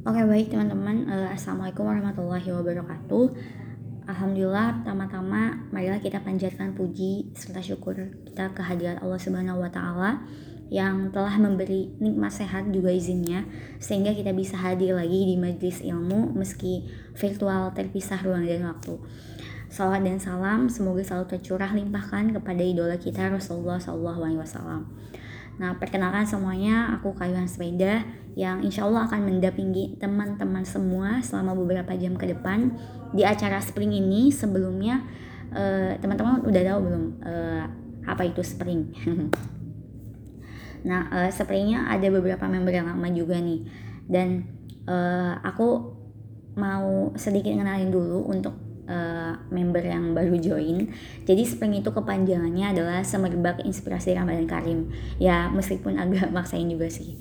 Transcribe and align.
Oke 0.00 0.24
baik 0.24 0.48
teman-teman, 0.48 1.04
uh, 1.12 1.28
Assalamualaikum 1.28 1.84
warahmatullahi 1.84 2.48
wabarakatuh 2.48 3.36
Alhamdulillah, 4.08 4.80
pertama-tama 4.80 5.60
marilah 5.68 6.00
kita 6.00 6.24
panjatkan 6.24 6.72
puji 6.72 7.28
serta 7.36 7.60
syukur 7.60 8.08
kita 8.24 8.48
kehadiran 8.56 8.96
Allah 9.04 9.20
Subhanahu 9.20 9.60
wa 9.60 9.68
taala 9.68 10.24
yang 10.72 11.12
telah 11.12 11.36
memberi 11.36 11.92
nikmat 12.00 12.32
sehat 12.32 12.72
juga 12.72 12.88
izinnya 12.88 13.44
sehingga 13.76 14.16
kita 14.16 14.32
bisa 14.32 14.56
hadir 14.56 14.96
lagi 14.96 15.20
di 15.28 15.36
majlis 15.36 15.84
ilmu 15.84 16.32
meski 16.32 16.88
virtual 17.12 17.68
terpisah 17.76 18.24
ruang 18.24 18.48
dan 18.48 18.72
waktu. 18.72 18.96
Salawat 19.68 20.00
dan 20.00 20.16
salam 20.16 20.72
semoga 20.72 21.04
selalu 21.04 21.36
tercurah 21.36 21.76
limpahkan 21.76 22.40
kepada 22.40 22.62
idola 22.64 22.96
kita 22.96 23.28
Rasulullah 23.28 23.76
SAW. 23.76 24.80
Nah, 25.60 25.76
perkenalkan 25.76 26.24
semuanya, 26.24 26.96
aku 26.96 27.12
Kayuhan 27.12 27.44
Sepeda 27.44 28.00
yang 28.38 28.62
insya 28.62 28.86
Allah 28.86 29.10
akan 29.10 29.26
mendampingi 29.26 29.98
teman-teman 29.98 30.62
semua 30.62 31.18
selama 31.20 31.56
beberapa 31.58 31.92
jam 31.98 32.14
ke 32.14 32.30
depan 32.30 32.74
di 33.10 33.26
acara 33.26 33.58
Spring 33.58 33.90
ini. 33.90 34.30
Sebelumnya, 34.30 35.02
uh, 35.50 35.98
teman-teman 35.98 36.46
udah 36.46 36.62
tahu 36.62 36.78
belum 36.86 37.04
uh, 37.22 37.64
apa 38.06 38.22
itu 38.26 38.42
Spring? 38.46 38.94
nah, 40.88 41.10
uh, 41.10 41.30
Springnya 41.30 41.90
ada 41.90 42.06
beberapa 42.10 42.46
member 42.46 42.74
yang 42.74 42.86
lama 42.86 43.08
juga 43.10 43.38
nih, 43.38 43.66
dan 44.06 44.46
uh, 44.86 45.38
aku 45.42 45.98
mau 46.58 47.14
sedikit 47.14 47.54
kenalin 47.54 47.94
dulu 47.94 48.26
untuk 48.26 48.54
uh, 48.90 49.34
member 49.54 49.82
yang 49.86 50.12
baru 50.12 50.34
join. 50.42 50.90
Jadi 51.22 51.42
Spring 51.46 51.78
itu 51.78 51.94
kepanjangannya 51.94 52.74
adalah 52.74 52.98
Semerbak 53.06 53.62
Inspirasi 53.62 54.18
Ramadan 54.18 54.50
Karim. 54.50 54.90
Ya 55.22 55.46
meskipun 55.48 55.96
agak 55.96 56.30
maksain 56.36 56.66
juga 56.66 56.90
sih. 56.90 57.16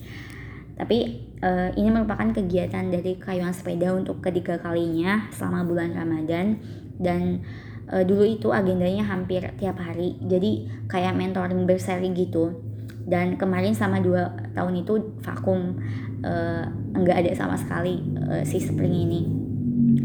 Tapi 0.80 1.28
uh, 1.44 1.76
ini 1.76 1.92
merupakan 1.92 2.32
kegiatan 2.32 2.88
dari 2.88 3.20
kayuan 3.20 3.52
sepeda 3.52 3.92
untuk 3.92 4.24
ketiga 4.24 4.56
kalinya 4.64 5.28
selama 5.36 5.68
bulan 5.68 5.92
Ramadan 5.92 6.56
dan 6.96 7.44
uh, 7.92 8.04
dulu 8.08 8.24
itu 8.24 8.48
agendanya 8.56 9.04
hampir 9.04 9.44
tiap 9.60 9.76
hari. 9.84 10.16
Jadi 10.24 10.72
kayak 10.88 11.20
mentoring 11.20 11.68
berseri 11.68 12.16
gitu. 12.16 12.64
Dan 13.10 13.36
kemarin 13.36 13.74
sama 13.74 14.00
dua 14.00 14.32
tahun 14.56 14.86
itu 14.86 15.20
vakum 15.20 15.82
uh, 16.24 16.64
enggak 16.96 17.28
ada 17.28 17.32
sama 17.36 17.60
sekali 17.60 18.00
uh, 18.24 18.46
si 18.46 18.62
spring 18.62 18.96
ini 18.96 19.22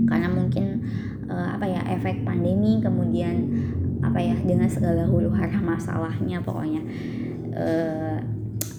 karena 0.08 0.28
mungkin 0.30 0.84
uh, 1.28 1.56
apa 1.58 1.66
ya 1.66 1.80
efek 1.98 2.22
pandemi 2.22 2.80
kemudian 2.80 3.50
apa 4.04 4.20
ya 4.20 4.36
dengan 4.44 4.68
segala 4.68 5.08
huru 5.08 5.32
hara 5.32 5.58
masalahnya 5.58 6.38
pokoknya 6.44 6.82
uh, 7.56 8.18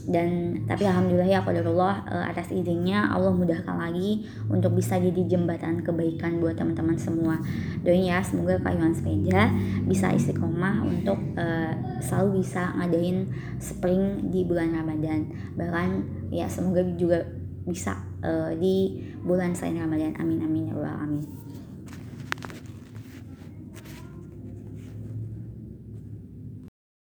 dan 0.06 0.62
tapi 0.70 0.86
alhamdulillah 0.86 1.26
ya 1.26 1.42
qadarullah 1.42 2.06
uh, 2.06 2.26
atas 2.30 2.54
izinnya 2.54 3.10
Allah 3.10 3.34
mudahkan 3.34 3.74
lagi 3.74 4.30
untuk 4.54 4.78
bisa 4.78 5.02
jadi 5.02 5.26
jembatan 5.26 5.82
kebaikan 5.82 6.38
buat 6.38 6.54
teman-teman 6.54 6.94
semua. 6.94 7.42
Doain 7.82 8.06
ya 8.06 8.22
semoga 8.22 8.62
kayuan 8.62 8.94
sepeda 8.94 9.50
bisa 9.90 10.14
istiqomah 10.14 10.86
untuk 10.86 11.18
uh, 11.38 11.74
selalu 12.06 12.46
bisa 12.46 12.78
ngadain 12.78 13.34
spring 13.58 14.30
di 14.30 14.46
bulan 14.46 14.78
Ramadan. 14.78 15.26
Bahkan 15.58 15.90
ya 16.30 16.46
semoga 16.46 16.86
juga 16.94 17.26
bisa 17.66 17.98
uh, 18.22 18.54
di 18.54 19.02
bulan 19.26 19.58
selain 19.58 19.82
Ramadan. 19.82 20.14
Amin 20.22 20.46
amin 20.46 20.70
ya 20.70 20.74
Allah 20.78 21.02
amin 21.02 21.26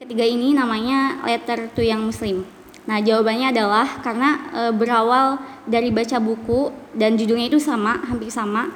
Ketiga 0.02 0.28
ini 0.28 0.52
namanya 0.52 1.24
letter 1.24 1.72
to 1.72 1.82
yang 1.82 2.04
muslim. 2.04 2.61
Nah, 2.90 2.98
jawabannya 2.98 3.54
adalah 3.54 4.02
karena 4.02 4.30
e, 4.50 4.62
berawal 4.74 5.38
dari 5.70 5.94
baca 5.94 6.18
buku 6.18 6.74
dan 6.98 7.14
judulnya 7.14 7.54
itu 7.54 7.62
sama, 7.62 8.02
hampir 8.10 8.34
sama. 8.34 8.74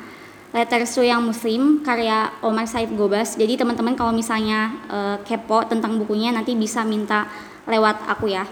Letter 0.55 0.87
to 0.87 1.03
yang 1.03 1.19
muslim 1.19 1.83
karya 1.83 2.31
Omar 2.39 2.63
Said 2.63 2.93
Gobas. 2.95 3.35
Jadi 3.35 3.59
teman-teman 3.59 3.97
kalau 3.97 4.13
misalnya 4.13 4.71
e, 4.87 4.97
kepo 5.25 5.65
tentang 5.65 5.97
bukunya 5.97 6.29
nanti 6.29 6.53
bisa 6.53 6.85
minta 6.85 7.25
lewat 7.65 8.05
aku 8.05 8.29
ya. 8.29 8.45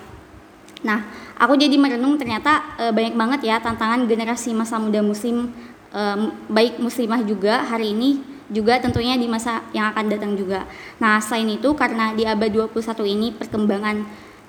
Nah, 0.83 1.00
aku 1.39 1.55
jadi 1.55 1.78
merenung 1.79 2.19
ternyata 2.19 2.75
e, 2.75 2.91
banyak 2.91 3.16
banget 3.16 3.39
ya 3.47 3.61
tantangan 3.61 4.03
generasi 4.09 4.51
masa 4.51 4.81
muda 4.81 4.99
muslim 4.99 5.53
e, 5.94 6.01
baik 6.49 6.81
muslimah 6.81 7.23
juga 7.23 7.63
hari 7.63 7.95
ini 7.95 8.19
juga 8.51 8.78
tentunya 8.83 9.16
di 9.16 9.29
masa 9.29 9.63
yang 9.72 9.94
akan 9.95 10.11
datang 10.11 10.33
juga. 10.35 10.67
Nah, 10.99 11.23
selain 11.23 11.55
itu 11.55 11.72
karena 11.78 12.11
di 12.11 12.28
abad 12.28 12.51
21 12.51 13.05
ini 13.07 13.31
perkembangan 13.31 14.03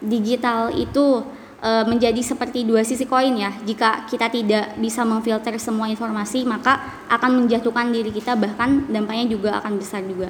digital 0.06 0.70
itu 0.72 1.24
e, 1.64 1.70
menjadi 1.88 2.20
seperti 2.20 2.68
dua 2.68 2.84
sisi 2.84 3.08
koin 3.08 3.34
ya. 3.34 3.50
Jika 3.64 4.04
kita 4.06 4.28
tidak 4.28 4.76
bisa 4.76 5.02
memfilter 5.02 5.56
semua 5.56 5.88
informasi, 5.88 6.44
maka 6.44 7.04
akan 7.08 7.44
menjatuhkan 7.44 7.88
diri 7.90 8.12
kita 8.12 8.36
bahkan 8.36 8.84
dampaknya 8.92 9.26
juga 9.32 9.50
akan 9.64 9.80
besar 9.80 10.04
juga. 10.04 10.28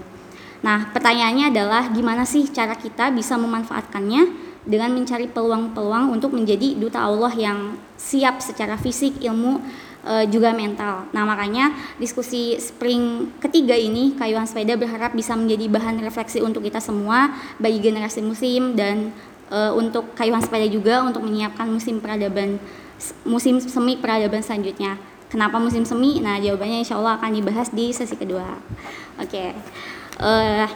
Nah, 0.65 0.89
pertanyaannya 0.97 1.53
adalah 1.53 1.93
gimana 1.93 2.25
sih 2.25 2.49
cara 2.49 2.73
kita 2.73 3.13
bisa 3.13 3.37
memanfaatkannya 3.37 4.55
dengan 4.65 4.97
mencari 4.97 5.29
peluang-peluang 5.29 6.09
untuk 6.09 6.33
menjadi 6.33 6.73
duta 6.81 7.05
Allah 7.05 7.29
yang 7.37 7.77
siap 8.01 8.41
secara 8.41 8.81
fisik, 8.81 9.21
ilmu, 9.21 9.61
uh, 10.09 10.25
juga 10.25 10.57
mental. 10.57 11.05
Nah, 11.13 11.29
makanya 11.29 11.73
diskusi 12.01 12.57
spring 12.61 13.29
ketiga 13.45 13.77
ini 13.77 14.17
Kayuhan 14.17 14.49
Sepeda 14.49 14.77
berharap 14.81 15.13
bisa 15.13 15.37
menjadi 15.37 15.69
bahan 15.69 16.01
refleksi 16.01 16.41
untuk 16.41 16.65
kita 16.65 16.81
semua 16.81 17.33
bagi 17.61 17.81
generasi 17.85 18.25
musim 18.25 18.73
dan 18.73 19.13
uh, 19.55 19.73
untuk 19.79 20.11
Kayuhan 20.19 20.43
Sepeda 20.43 20.67
juga 20.67 21.07
untuk 21.07 21.23
menyiapkan 21.23 21.71
musim 21.71 22.03
peradaban 22.03 22.59
musim 23.23 23.63
semi 23.63 23.95
peradaban 23.95 24.43
selanjutnya. 24.43 24.99
Kenapa 25.31 25.59
musim 25.59 25.83
semi? 25.83 26.23
Nah, 26.23 26.39
jawabannya 26.39 26.87
insya 26.87 26.99
Allah 26.99 27.19
akan 27.19 27.31
dibahas 27.35 27.71
di 27.75 27.91
sesi 27.91 28.15
kedua. 28.15 28.55
Oke, 29.19 29.31
okay. 29.31 29.49
uh, 30.23 30.63
eh, 30.63 30.67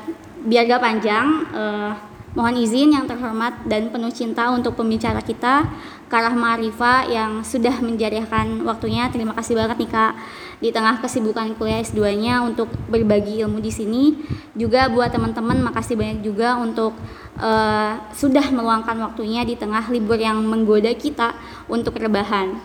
biar 0.42 0.66
gak 0.66 0.82
panjang, 0.82 1.46
uh, 1.54 1.94
mohon 2.34 2.58
izin 2.58 2.90
yang 2.90 3.06
terhormat 3.06 3.66
dan 3.70 3.86
penuh 3.90 4.10
cinta 4.10 4.50
untuk 4.50 4.74
pembicara 4.74 5.22
kita 5.22 5.62
Karah 6.08 6.32
Marifa 6.32 7.04
yang 7.04 7.44
sudah 7.44 7.78
menjariahkan 7.84 8.64
waktunya. 8.64 9.06
Terima 9.12 9.36
kasih 9.36 9.54
banget 9.54 9.76
nih 9.76 9.90
Kak 9.92 10.12
di 10.58 10.72
tengah 10.74 10.98
kesibukan 10.98 11.54
kuliah 11.54 11.84
S2-nya 11.84 12.42
untuk 12.42 12.72
berbagi 12.88 13.44
ilmu 13.44 13.60
di 13.60 13.68
sini. 13.68 14.16
Juga 14.56 14.88
buat 14.88 15.12
teman-teman 15.12 15.60
makasih 15.68 15.94
banyak 16.00 16.24
juga 16.24 16.56
untuk 16.56 16.96
uh, 17.38 17.98
sudah 18.12 18.50
meluangkan 18.50 18.98
waktunya 18.98 19.46
di 19.46 19.54
tengah 19.54 19.86
libur 19.88 20.18
yang 20.18 20.42
menggoda 20.42 20.92
kita 20.94 21.34
untuk 21.70 21.96
rebahan. 21.96 22.58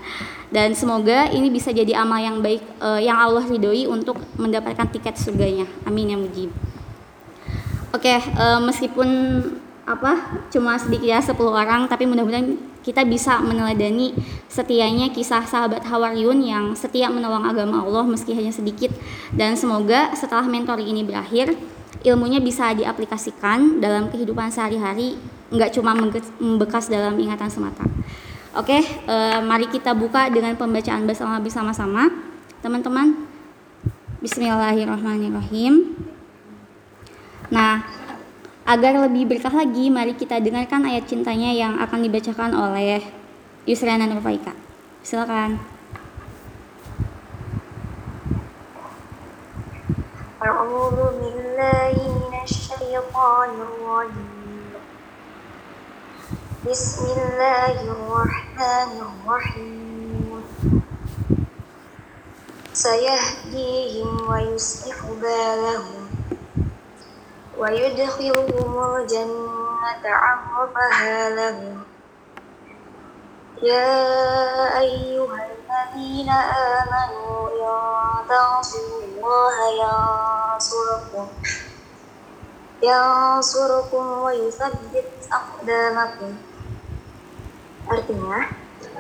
Dan 0.54 0.78
semoga 0.78 1.34
ini 1.34 1.50
bisa 1.50 1.74
jadi 1.74 1.98
amal 1.98 2.22
yang 2.22 2.38
baik 2.42 2.62
uh, 2.78 3.02
yang 3.02 3.18
Allah 3.18 3.42
ridhoi 3.42 3.90
untuk 3.90 4.22
mendapatkan 4.38 4.86
tiket 4.94 5.18
surganya. 5.18 5.66
Amin 5.86 6.14
ya 6.14 6.18
mujib. 6.18 6.54
Oke, 7.94 8.10
okay, 8.10 8.20
uh, 8.38 8.58
eh, 8.58 8.60
meskipun 8.62 9.10
apa 9.84 10.40
cuma 10.48 10.80
sedikit 10.80 11.12
ya 11.12 11.20
10 11.20 11.36
orang 11.44 11.92
tapi 11.92 12.08
mudah-mudahan 12.08 12.56
kita 12.88 13.04
bisa 13.04 13.44
meneladani 13.44 14.16
setianya 14.48 15.12
kisah 15.12 15.44
sahabat 15.44 15.84
Hawariun 15.84 16.40
yang 16.40 16.66
setia 16.72 17.12
menolong 17.12 17.44
agama 17.44 17.84
Allah 17.84 18.08
meski 18.08 18.32
hanya 18.32 18.52
sedikit 18.52 18.96
dan 19.36 19.60
semoga 19.60 20.16
setelah 20.16 20.48
mentoring 20.48 20.88
ini 20.88 21.04
berakhir 21.04 21.60
ilmunya 22.02 22.42
bisa 22.42 22.74
diaplikasikan 22.74 23.78
dalam 23.78 24.10
kehidupan 24.10 24.50
sehari-hari 24.50 25.22
nggak 25.54 25.78
cuma 25.78 25.94
membekas 25.94 26.90
dalam 26.90 27.14
ingatan 27.22 27.54
semata. 27.54 27.86
Oke, 28.58 28.82
eh, 28.82 29.40
mari 29.46 29.70
kita 29.70 29.94
buka 29.94 30.30
dengan 30.34 30.58
pembacaan 30.58 31.06
bersama 31.06 31.38
bersama-sama, 31.38 32.10
teman-teman. 32.66 33.30
Bismillahirrahmanirrahim. 34.22 35.94
Nah, 37.54 37.86
Agar 38.64 38.96
lebih 38.96 39.28
berkah 39.28 39.52
lagi, 39.52 39.92
mari 39.92 40.16
kita 40.16 40.40
dengarkan 40.40 40.88
ayat 40.88 41.04
cintanya 41.04 41.52
yang 41.52 41.76
akan 41.84 42.00
dibacakan 42.00 42.56
oleh 42.56 43.04
Yusrana 43.68 44.08
Nurfaika. 44.08 44.56
Silakan. 45.04 45.73
أعوذ 50.44 51.00
بالله 51.24 51.96
من 51.96 52.36
الشيطان 52.44 53.52
الرجيم. 53.68 54.76
بسم 56.68 57.04
الله 57.16 57.76
الرحمن 57.96 58.92
الرحيم. 59.08 60.44
سيهديهم 62.74 64.12
ويصلح 64.32 65.00
بالهم 65.24 66.08
ويدخلهم 67.58 68.74
الجنة 68.96 70.04
عرفها 70.04 71.30
لهم. 71.40 71.93
يا 73.63 74.79
أيها 74.79 75.39
الذين 75.51 76.31
آمنوا 76.79 77.39
إن 77.51 78.29
تنصروا 78.29 79.03
الله 79.03 79.57
ينصركم 79.83 81.27
ينصركم 82.83 84.05
ويثبت 84.23 85.11
أقدامكم 85.33 86.33
Artinya, 87.89 88.53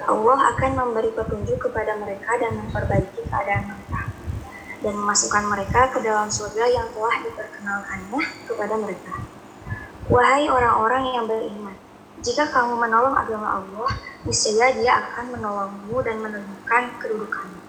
Allah 0.08 0.38
akan 0.56 0.70
memberi 0.72 1.12
petunjuk 1.12 1.60
kepada 1.68 2.00
mereka 2.00 2.40
dan 2.40 2.56
memperbaiki 2.56 3.20
keadaan 3.28 3.68
mereka 3.68 4.08
dan 4.80 4.94
memasukkan 4.96 5.44
mereka 5.44 5.92
ke 5.92 6.00
dalam 6.00 6.32
surga 6.32 6.64
yang 6.72 6.88
telah 6.96 7.20
diperkenalkannya 7.20 8.22
kepada 8.48 8.74
mereka. 8.80 9.12
Wahai 10.08 10.48
orang-orang 10.48 11.04
yang 11.12 11.28
beriman, 11.28 11.76
jika 12.24 12.48
kamu 12.48 12.80
menolong 12.80 13.12
agama 13.12 13.60
Allah, 13.60 13.90
niscaya 14.23 14.71
Dia 14.75 14.91
akan 15.03 15.25
menolongmu 15.35 15.97
dan 16.03 16.17
menemukan 16.23 16.83
kedudukanmu. 16.99 17.61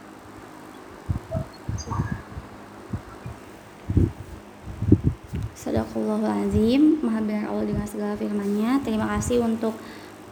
Sadaqallahul 5.64 6.28
azim, 6.44 7.00
maha 7.00 7.24
benar 7.24 7.48
Allah 7.48 7.64
dengan 7.64 7.86
segala 7.88 8.12
firman-Nya. 8.20 8.84
Terima 8.84 9.08
kasih 9.16 9.40
untuk 9.40 9.72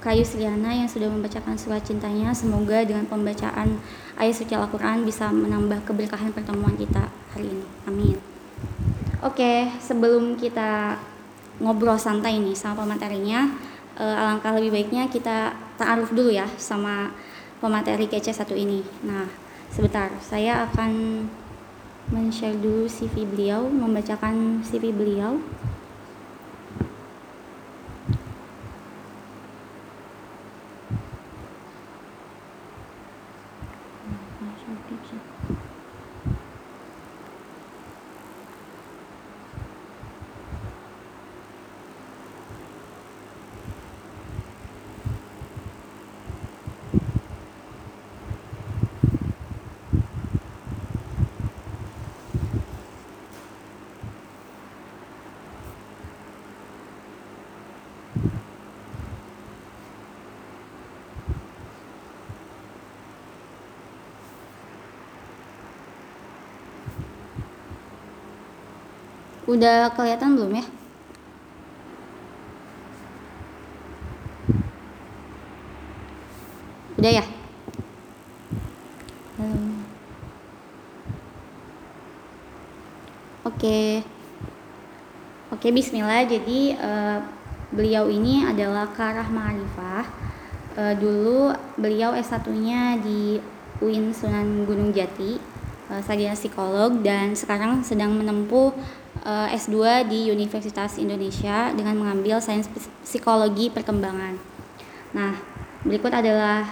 Kayu 0.03 0.27
Sriana 0.27 0.77
yang 0.77 0.91
sudah 0.91 1.09
membacakan 1.09 1.57
surat 1.57 1.81
cintanya. 1.81 2.37
Semoga 2.37 2.85
dengan 2.85 3.09
pembacaan 3.09 3.81
ayat 4.21 4.35
suci 4.37 4.53
Al-Quran 4.53 5.09
bisa 5.09 5.33
menambah 5.33 5.89
keberkahan 5.89 6.37
pertemuan 6.37 6.77
kita 6.77 7.09
hari 7.33 7.49
ini. 7.49 7.67
Amin. 7.89 8.19
Oke, 9.25 9.73
sebelum 9.81 10.37
kita 10.37 11.01
ngobrol 11.63 11.97
santai 11.97 12.37
nih 12.43 12.59
sama 12.59 12.85
pematerinya, 12.85 13.47
eh, 13.99 14.17
alangkah 14.17 14.55
lebih 14.57 14.73
baiknya 14.73 15.09
kita 15.11 15.53
ta'aruf 15.77 16.13
dulu 16.13 16.33
ya 16.33 16.47
sama 16.57 17.13
pemateri 17.63 18.11
kece 18.11 18.35
satu 18.35 18.53
ini. 18.59 18.83
Nah, 19.07 19.27
sebentar, 19.71 20.11
saya 20.19 20.67
akan 20.69 21.25
men-share 22.11 22.59
dulu 22.59 22.91
CV 22.91 23.25
beliau, 23.25 23.65
membacakan 23.71 24.61
CV 24.67 24.91
beliau. 24.91 25.39
Udah 69.53 69.93
kelihatan 69.93 70.33
belum 70.33 70.57
ya? 70.57 70.65
Udah 76.97 77.13
ya? 77.21 77.25
Halo. 79.37 79.61
Oke. 83.45 84.01
Oke, 85.53 85.69
bismillah. 85.69 86.25
Jadi 86.25 86.73
uh, 86.81 87.21
beliau 87.77 88.09
ini 88.09 88.49
adalah 88.49 88.89
Karah 88.89 89.29
Ma'arifah. 89.29 90.09
Uh, 90.81 90.97
dulu 90.97 91.53
beliau 91.77 92.17
S1-nya 92.17 93.05
di 93.05 93.37
UIN 93.85 94.17
Sunan 94.17 94.65
Gunung 94.65 94.97
Jati, 94.97 95.37
uh, 95.93 96.01
sarjana 96.01 96.33
psikolog 96.33 97.05
dan 97.05 97.37
sekarang 97.37 97.85
sedang 97.85 98.17
menempuh 98.17 98.73
uh, 99.25 99.49
S2 99.51 100.07
di 100.11 100.21
Universitas 100.31 100.99
Indonesia 100.99 101.71
dengan 101.75 101.99
mengambil 101.99 102.39
sains 102.43 102.69
psikologi 103.03 103.71
perkembangan. 103.71 104.39
Nah, 105.15 105.33
berikut 105.87 106.11
adalah 106.15 106.67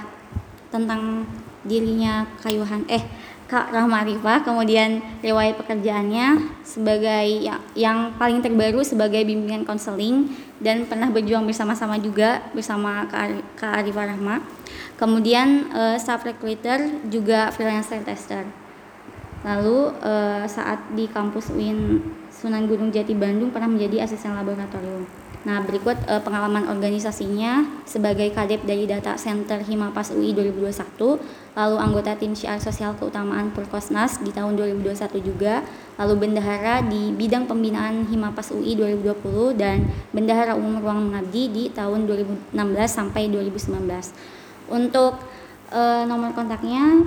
tentang 0.70 1.26
dirinya 1.67 2.25
Kayuhan 2.41 2.88
eh 2.88 3.05
Kak 3.50 3.75
Rahma 3.75 4.06
Arifah, 4.06 4.47
kemudian 4.47 5.02
riwayat 5.26 5.58
pekerjaannya 5.58 6.55
sebagai 6.62 7.26
yang, 7.43 7.58
yang 7.75 7.99
paling 8.14 8.38
terbaru 8.38 8.87
sebagai 8.87 9.26
bimbingan 9.26 9.67
konseling 9.67 10.31
dan 10.62 10.87
pernah 10.87 11.11
berjuang 11.11 11.43
bersama-sama 11.50 11.99
juga 11.99 12.46
bersama 12.55 13.11
Kak, 13.11 13.58
Kak 13.58 13.82
Arifah 13.82 14.14
Rahma. 14.14 14.38
Kemudian 14.94 15.67
uh, 15.75 15.99
staff 15.99 16.23
recruiter 16.23 16.79
juga 17.11 17.50
freelancer 17.50 17.99
tester. 18.06 18.46
Lalu 19.43 19.99
uh, 19.99 20.46
saat 20.46 20.79
di 20.94 21.11
kampus 21.11 21.50
UIN 21.50 21.99
Sunan 22.41 22.65
Gunung 22.65 22.89
Jati 22.89 23.13
Bandung 23.13 23.53
pernah 23.53 23.69
menjadi 23.69 24.09
asisten 24.09 24.33
laboratorium. 24.33 25.05
Nah, 25.41 25.61
berikut 25.65 25.97
uh, 26.09 26.21
pengalaman 26.25 26.69
organisasinya 26.73 27.85
sebagai 27.85 28.29
kadep 28.33 28.65
dari 28.65 28.89
Data 28.89 29.17
Center 29.21 29.61
Himapas 29.61 30.13
UI 30.13 30.33
2021, 30.33 31.21
lalu 31.57 31.77
anggota 31.81 32.17
tim 32.17 32.33
syiar 32.37 32.61
sosial 32.61 32.97
keutamaan 32.97 33.53
Purkosnas 33.53 34.21
di 34.25 34.33
tahun 34.33 34.57
2021 34.57 35.21
juga, 35.21 35.65
lalu 35.97 36.29
bendahara 36.29 36.85
di 36.85 37.13
bidang 37.13 37.45
pembinaan 37.45 38.09
Himapas 38.09 38.53
UI 38.53 38.77
2020 38.77 39.61
dan 39.61 39.89
bendahara 40.13 40.57
umum 40.57 40.81
ruang 40.81 41.09
mengabdi 41.09 41.49
di 41.49 41.65
tahun 41.73 42.05
2016 42.05 42.57
sampai 42.89 43.29
2019. 43.33 43.81
Untuk 44.69 45.21
uh, 45.73 46.05
nomor 46.09 46.37
kontaknya 46.37 47.05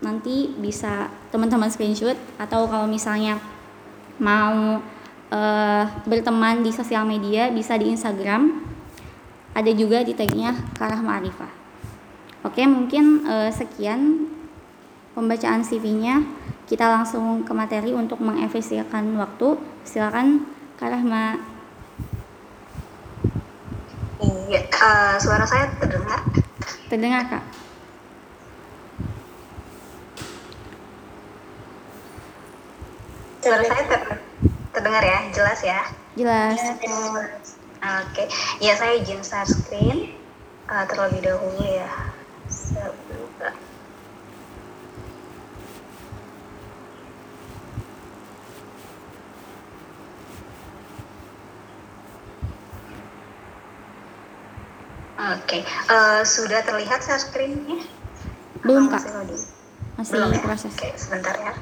nanti 0.00 0.52
bisa 0.56 1.08
teman-teman 1.32 1.68
screenshot 1.72 2.16
atau 2.36 2.68
kalau 2.68 2.84
misalnya 2.84 3.40
mau 4.18 4.78
uh, 5.30 5.84
berteman 6.06 6.62
di 6.62 6.70
sosial 6.70 7.06
media 7.06 7.50
bisa 7.50 7.74
di 7.74 7.90
Instagram. 7.90 8.62
Ada 9.54 9.70
juga 9.70 10.02
di 10.02 10.12
tagnya 10.18 10.54
Karah 10.74 10.98
Ma'rifah. 10.98 11.52
Oke 12.44 12.66
mungkin 12.66 13.24
uh, 13.24 13.48
sekian 13.48 14.28
pembacaan 15.14 15.62
CV-nya 15.62 16.26
kita 16.66 16.90
langsung 16.90 17.46
ke 17.46 17.52
materi 17.54 17.94
untuk 17.94 18.18
mengefisienkan 18.18 19.14
waktu. 19.16 19.56
Silakan 19.86 20.44
Karah 20.76 21.02
Ma. 21.02 21.38
Iya 24.24 24.60
uh, 24.68 25.14
suara 25.22 25.46
saya 25.46 25.70
terdengar? 25.78 26.20
Terdengar 26.90 27.22
kak 27.30 27.63
Suara 33.44 33.60
saya 33.60 33.84
ter 33.84 34.00
terdengar 34.72 35.04
ya, 35.04 35.18
jelas 35.28 35.60
ya? 35.60 35.84
Jelas. 36.16 36.56
Oke, 36.56 37.04
okay. 37.84 38.26
ya 38.64 38.72
saya 38.72 38.96
izin 38.96 39.20
share 39.20 39.44
screen 39.44 40.16
uh, 40.72 40.88
terlebih 40.88 41.28
dahulu 41.28 41.60
ya. 41.60 41.84
Sebentar. 42.48 43.52
Oke, 55.20 55.36
okay. 55.44 55.62
uh, 55.92 56.24
sudah 56.24 56.64
terlihat 56.64 57.04
share 57.04 57.20
screen-nya? 57.20 57.84
Belum, 58.64 58.88
Kak. 58.88 59.04
Masih, 60.00 60.16
Belum, 60.16 60.32
ya? 60.32 60.40
proses. 60.40 60.72
Oke, 60.72 60.88
okay, 60.88 60.92
sebentar 60.96 61.36
ya. 61.36 61.52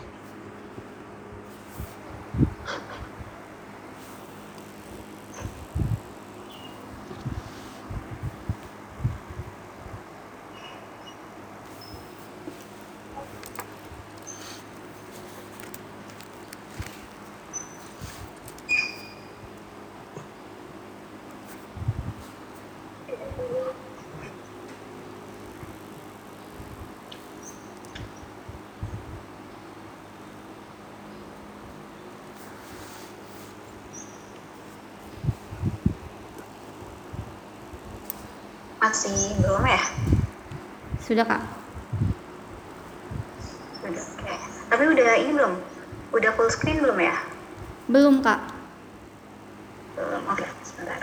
masih 38.92 39.40
belum 39.40 39.64
ya? 39.64 39.80
Sudah 41.00 41.25
kak. 41.25 41.40
Sudah. 43.80 44.04
Oke. 44.04 44.34
Tapi 44.68 44.84
udah 44.84 45.16
ini 45.16 45.32
belum? 45.32 45.56
Udah 46.12 46.30
full 46.37 46.52
screen 46.52 46.84
belum 46.84 47.00
ya? 47.00 47.16
Belum 47.88 48.20
kak. 48.20 48.37
Belum. 49.96 50.20
Oke, 50.28 50.44
sebentar. 50.61 51.00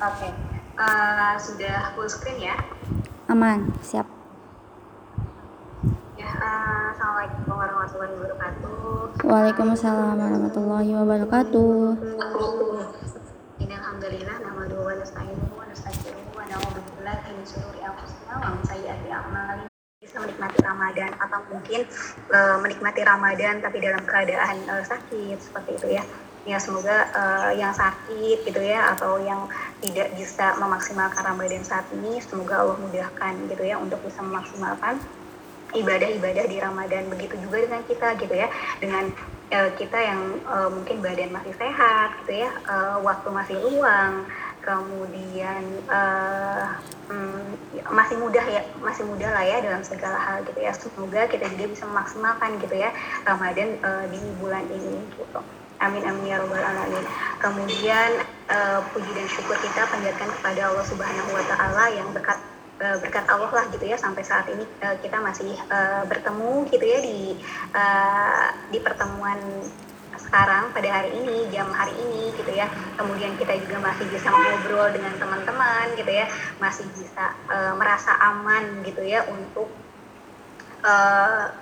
Oke, 0.00 0.08
okay. 0.08 0.32
uh, 0.80 1.36
sudah 1.36 1.92
full 1.92 2.08
screen 2.08 2.48
ya? 2.48 2.56
Aman, 3.28 3.76
siap. 3.84 4.11
Waalaikumsalam 9.32 10.20
warahmatullahi 10.20 10.92
wabarakatuh. 10.92 11.96
Bisa 20.04 20.16
menikmati 20.20 20.58
Ramadan 20.60 21.10
atau 21.16 21.40
mungkin 21.48 21.80
uh, 22.28 22.60
menikmati 22.60 23.00
Ramadan 23.00 23.64
tapi 23.64 23.80
dalam 23.80 24.04
keadaan 24.04 24.68
uh, 24.68 24.84
sakit 24.84 25.40
seperti 25.40 25.80
itu 25.80 25.88
ya. 25.96 26.04
Ya 26.44 26.60
semoga 26.60 27.08
uh, 27.16 27.56
yang 27.56 27.72
sakit 27.72 28.44
gitu 28.44 28.60
ya 28.60 28.92
atau 28.92 29.16
yang 29.16 29.48
tidak 29.80 30.12
bisa 30.12 30.60
memaksimalkan 30.60 31.24
Ramadan 31.24 31.64
saat 31.64 31.88
ini 31.96 32.20
semoga 32.20 32.60
Allah 32.60 32.76
mudahkan 32.76 33.48
gitu 33.48 33.64
ya 33.64 33.80
untuk 33.80 33.96
bisa 34.04 34.20
memaksimalkan 34.20 35.00
ibadah-ibadah 35.72 36.44
di 36.48 36.56
Ramadan 36.60 37.08
begitu 37.08 37.34
juga 37.40 37.64
dengan 37.64 37.82
kita 37.88 38.08
gitu 38.20 38.34
ya 38.34 38.48
dengan 38.78 39.04
uh, 39.52 39.70
kita 39.76 39.98
yang 39.98 40.20
uh, 40.48 40.68
mungkin 40.72 41.00
badan 41.00 41.32
masih 41.32 41.52
sehat 41.56 42.16
gitu 42.24 42.44
ya 42.44 42.50
uh, 42.68 42.96
waktu 43.00 43.28
masih 43.32 43.56
luang 43.60 44.24
kemudian 44.62 45.62
uh, 45.90 46.78
um, 47.10 47.42
masih 47.90 48.16
mudah 48.22 48.46
ya 48.46 48.62
masih 48.78 49.02
mudah 49.04 49.28
lah 49.34 49.42
ya 49.42 49.58
dalam 49.58 49.82
segala 49.82 50.16
hal 50.16 50.46
gitu 50.46 50.58
ya 50.62 50.72
semoga 50.72 51.26
kita 51.26 51.50
juga 51.50 51.66
bisa 51.74 51.84
memaksimalkan 51.90 52.62
gitu 52.62 52.78
ya 52.78 52.94
Ramadan 53.26 53.76
uh, 53.82 54.06
di 54.08 54.22
bulan 54.38 54.64
ini 54.70 55.02
gitu. 55.18 55.42
Amin 55.82 56.06
amin 56.06 56.30
ya 56.30 56.38
robbal 56.38 56.62
alamin. 56.62 57.02
Kemudian 57.42 58.22
uh, 58.46 58.86
puji 58.94 59.10
dan 59.18 59.26
syukur 59.26 59.58
kita 59.58 59.82
panjatkan 59.90 60.30
kepada 60.38 60.70
Allah 60.70 60.86
Subhanahu 60.86 61.30
wa 61.34 61.44
taala 61.50 61.90
yang 61.90 62.06
berkat 62.14 62.38
uh, 62.82 62.96
berkat 62.98 63.24
Allah 63.30 63.48
lah 63.48 63.64
gitu 63.70 63.86
ya 63.86 63.94
sampai 63.94 64.26
saat 64.26 64.50
ini 64.50 64.66
uh, 64.82 64.98
kita 64.98 65.22
masih 65.22 65.54
uh, 65.70 66.02
bertemu 66.10 66.66
gitu 66.74 66.84
ya 66.84 66.98
di 66.98 67.20
di 68.74 68.78
pertemuan 68.82 69.38
sekarang 70.12 70.72
pada 70.76 70.88
hari 70.88 71.12
ini 71.16 71.48
jam 71.48 71.68
hari 71.72 71.94
ini 71.96 72.34
gitu 72.36 72.52
ya. 72.52 72.68
Kemudian 73.00 73.38
kita 73.40 73.56
juga 73.62 73.80
masih 73.80 74.04
bisa 74.12 74.28
ngobrol 74.28 74.92
dengan 74.92 75.12
teman-teman 75.16 75.92
gitu 75.96 76.08
ya. 76.08 76.28
Masih 76.60 76.84
bisa 76.92 77.32
merasa 77.76 78.16
aman 78.20 78.84
gitu 78.84 79.00
ya 79.04 79.24
untuk 79.28 79.68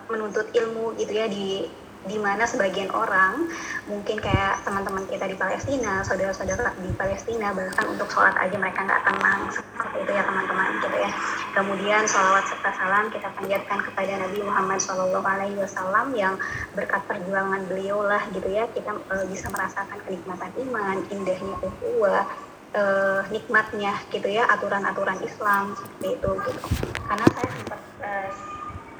menuntut 0.06 0.50
ilmu 0.54 0.98
gitu 0.98 1.12
ya 1.14 1.26
di 1.30 1.66
di 2.08 2.16
mana 2.16 2.48
sebagian 2.48 2.88
orang 2.96 3.44
mungkin 3.84 4.16
kayak 4.16 4.64
teman-teman 4.64 5.04
kita 5.04 5.28
di 5.28 5.36
Palestina, 5.36 6.00
saudara-saudara 6.00 6.72
di 6.80 6.88
Palestina 6.96 7.52
bahkan 7.52 7.84
untuk 7.92 8.08
sholat 8.08 8.32
aja 8.40 8.56
mereka 8.56 8.88
nggak 8.88 9.04
tenang 9.04 9.40
seperti 9.52 9.96
itu 10.00 10.10
ya 10.16 10.22
teman-teman 10.24 10.68
gitu 10.80 10.96
ya. 10.96 11.10
Kemudian 11.52 12.02
sholawat 12.08 12.44
serta 12.48 12.70
salam 12.72 13.04
kita 13.12 13.28
panjatkan 13.36 13.78
kepada 13.84 14.12
Nabi 14.16 14.38
Muhammad 14.40 14.80
Shallallahu 14.80 15.26
Alaihi 15.26 15.56
Wasallam 15.60 16.16
yang 16.16 16.34
berkat 16.72 17.04
perjuangan 17.04 17.68
beliau 17.68 18.00
lah 18.00 18.24
gitu 18.32 18.48
ya 18.48 18.64
kita 18.72 18.96
e, 18.96 19.16
bisa 19.28 19.52
merasakan 19.52 19.98
kenikmatan 20.08 20.50
iman, 20.56 20.96
indahnya 21.12 21.54
ukhuwah, 21.60 22.24
e, 22.72 22.82
nikmatnya 23.28 23.92
gitu 24.08 24.28
ya 24.30 24.48
aturan-aturan 24.48 25.20
Islam 25.20 25.76
seperti 25.76 26.16
itu 26.16 26.30
gitu. 26.48 26.60
Karena 27.04 27.26
saya 27.28 27.48
sempat 27.52 27.80
e, 28.00 28.10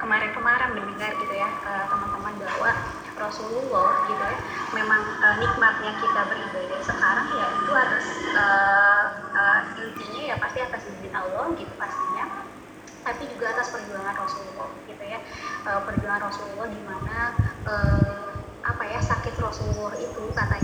kemarin-kemarin 0.01 0.73
mendengar 0.73 1.13
gitu 1.21 1.33
ya 1.37 1.45
uh, 1.61 1.85
teman-teman 1.85 2.33
bahwa 2.41 2.71
Rasulullah 3.21 4.09
gitu 4.09 4.23
ya 4.25 4.37
memang 4.73 5.01
uh, 5.21 5.35
nikmatnya 5.37 5.93
kita 6.01 6.21
beribadah 6.25 6.81
sekarang 6.81 7.27
ya 7.37 7.45
itu 7.53 7.71
atas 7.77 8.05
uh, 8.33 9.05
uh, 9.29 9.59
intinya 9.77 10.21
ya 10.33 10.35
pasti 10.41 10.59
atas 10.65 10.81
izin 10.89 11.13
Allah 11.13 11.53
gitu 11.53 11.73
pastinya. 11.77 12.25
Tapi 13.01 13.25
juga 13.33 13.57
atas 13.57 13.73
perjuangan 13.73 14.13
Rasulullah 14.13 14.69
gitu 14.89 15.03
ya 15.05 15.19
uh, 15.69 15.81
perjuangan 15.85 16.21
Rasulullah 16.21 16.67
di 16.69 16.81
mana 16.85 17.17
uh, 17.65 18.29
apa 18.61 18.83
ya 18.85 19.01
sakit 19.01 19.37
Rasulullah 19.41 19.93
itu 19.97 20.21
katanya 20.37 20.60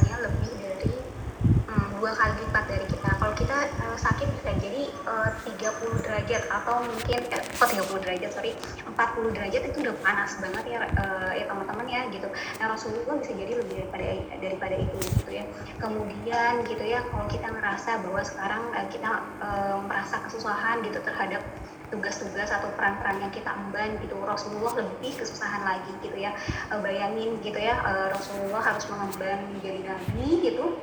jadi 4.68 4.84
uh, 5.08 5.32
30 5.48 6.04
derajat 6.04 6.44
atau 6.52 6.84
mungkin 6.84 7.20
eh, 7.32 7.42
oh 7.64 7.68
30 7.88 8.04
derajat 8.04 8.32
sorry 8.36 8.52
40 8.84 9.36
derajat 9.36 9.62
itu 9.72 9.78
udah 9.88 9.96
panas 10.04 10.36
banget 10.44 10.64
ya 10.68 10.80
uh, 10.84 11.32
ya 11.32 11.48
teman-teman 11.48 11.88
ya 11.88 12.02
gitu. 12.12 12.28
Nah 12.60 12.66
Rasulullah 12.76 13.16
bisa 13.16 13.32
jadi 13.32 13.64
lebih 13.64 13.74
daripada 13.80 14.08
daripada 14.44 14.76
itu 14.76 14.98
gitu 15.24 15.32
ya. 15.32 15.46
Kemudian 15.80 16.68
gitu 16.68 16.84
ya 16.84 17.00
kalau 17.08 17.26
kita 17.32 17.48
ngerasa 17.48 18.04
bahwa 18.04 18.22
sekarang 18.28 18.64
uh, 18.76 18.88
kita 18.92 19.10
uh, 19.40 19.80
merasa 19.88 20.20
kesusahan 20.28 20.84
gitu 20.84 21.00
terhadap 21.00 21.40
tugas-tugas 21.88 22.52
atau 22.52 22.68
peran-peran 22.76 23.24
yang 23.24 23.32
kita 23.32 23.48
emban 23.48 23.96
gitu 24.04 24.20
Rasulullah 24.20 24.76
lebih 24.84 25.24
kesusahan 25.24 25.64
lagi 25.64 25.88
gitu 26.04 26.20
ya 26.20 26.36
bayangin 26.84 27.40
gitu 27.40 27.56
ya 27.56 27.80
Rasulullah 28.12 28.60
harus 28.60 28.84
mengemban 28.92 29.48
menjadi 29.56 29.96
nabi 29.96 30.52
gitu 30.52 30.76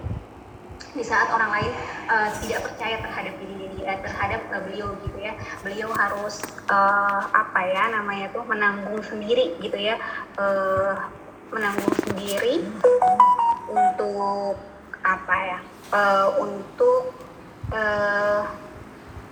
di 0.95 1.03
saat 1.03 1.27
orang 1.35 1.51
lain 1.51 1.73
uh, 2.07 2.31
tidak 2.39 2.71
percaya 2.71 2.97
terhadap 3.03 3.35
diri 3.43 3.55
dia 3.59 3.64
terhadap 3.85 4.41
uh, 4.51 4.61
beliau 4.65 4.97
gitu 5.05 5.19
ya. 5.21 5.37
Beliau 5.61 5.91
harus 5.93 6.41
uh, 6.73 7.21
apa 7.31 7.61
ya 7.69 7.93
namanya 7.93 8.33
tuh 8.33 8.45
menanggung 8.49 9.01
sendiri 9.05 9.57
gitu 9.61 9.77
ya. 9.77 10.01
Uh, 10.41 10.97
menanggung 11.53 11.95
sendiri 12.03 12.67
untuk 13.71 14.59
apa 15.05 15.37
ya 15.37 15.59
uh, 15.93 16.29
untuk 16.41 17.13
uh, 17.71 18.43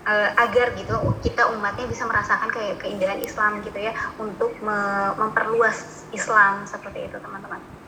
uh, 0.07 0.31
agar 0.39 0.77
gitu 0.79 0.95
kita 1.25 1.51
umatnya 1.51 1.89
bisa 1.89 2.07
merasakan 2.07 2.53
kayak 2.53 2.79
keindahan 2.79 3.19
Islam 3.25 3.65
gitu 3.67 3.79
ya. 3.81 3.97
Untuk 4.21 4.55
me 4.63 5.11
memperluas 5.19 6.07
Islam 6.15 6.69
seperti 6.69 7.11
itu 7.11 7.17
teman-teman 7.19 7.82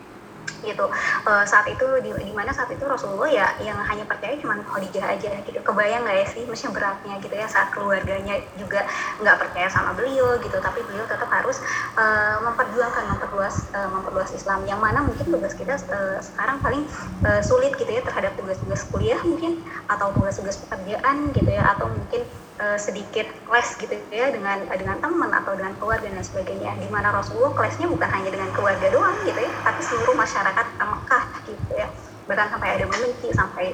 gitu. 0.64 0.86
Uh, 1.28 1.44
saat 1.44 1.68
itu 1.68 1.86
di, 2.00 2.10
di 2.24 2.32
mana 2.32 2.50
saat 2.50 2.72
itu 2.72 2.82
Rasulullah 2.82 3.30
ya 3.30 3.46
yang 3.60 3.78
hanya 3.84 4.08
percaya 4.08 4.34
cuma 4.40 4.58
Khadijah 4.64 5.06
aja. 5.14 5.30
Gitu. 5.44 5.60
Kebayang 5.60 6.02
nggak 6.08 6.16
ya 6.18 6.26
sih 6.32 6.42
mesti 6.48 6.66
beratnya 6.72 7.14
gitu 7.20 7.34
ya 7.34 7.46
saat 7.46 7.70
keluarganya 7.70 8.40
juga 8.56 8.88
nggak 9.20 9.36
percaya 9.38 9.68
sama 9.68 9.92
beliau 9.92 10.40
gitu. 10.40 10.56
Tapi 10.58 10.80
beliau 10.88 11.04
tetap 11.04 11.28
harus 11.28 11.60
uh, 11.94 12.40
memperjuangkan 12.42 13.04
memperluas 13.14 13.56
uh, 13.76 13.88
memperluas 13.92 14.30
Islam. 14.32 14.64
Yang 14.64 14.80
mana 14.80 14.98
mungkin 15.04 15.26
tugas 15.28 15.52
kita 15.54 15.76
uh, 15.92 16.18
sekarang 16.18 16.58
paling 16.64 16.82
uh, 17.28 17.40
sulit 17.44 17.76
gitu 17.76 17.90
ya 17.90 18.02
terhadap 18.02 18.32
tugas-tugas 18.40 18.82
kuliah 18.88 19.20
mungkin 19.22 19.60
atau 19.86 20.10
tugas-tugas 20.16 20.56
pekerjaan 20.64 21.30
gitu 21.36 21.50
ya 21.50 21.76
atau 21.76 21.86
mungkin 21.92 22.24
uh, 22.64 22.78
sedikit 22.80 23.28
les 23.28 23.68
gitu 23.76 23.92
ya 24.08 24.32
dengan 24.32 24.64
dengan 24.72 24.96
teman 25.04 25.28
atau 25.28 25.52
dengan 25.52 25.76
keluarga 25.76 26.08
dan 26.08 26.24
sebagainya. 26.24 26.72
Di 26.80 26.88
mana 26.88 27.12
Rasulullah 27.12 27.52
kelasnya 27.52 27.86
bukan 27.92 28.08
hanya 28.08 28.30
dengan 28.32 28.48
keluarga 28.56 28.88
doang 28.88 29.16
gitu 29.28 29.36
ya 29.36 29.52
tapi 29.60 29.80
seluruh 29.84 30.16
masyarakat 30.16 30.66
Mekah 30.80 31.24
gitu 31.44 31.72
ya. 31.76 31.88
Bahkan 32.24 32.46
sampai 32.56 32.68
ada 32.80 32.84
membenci 32.88 33.28
sampai 33.36 33.66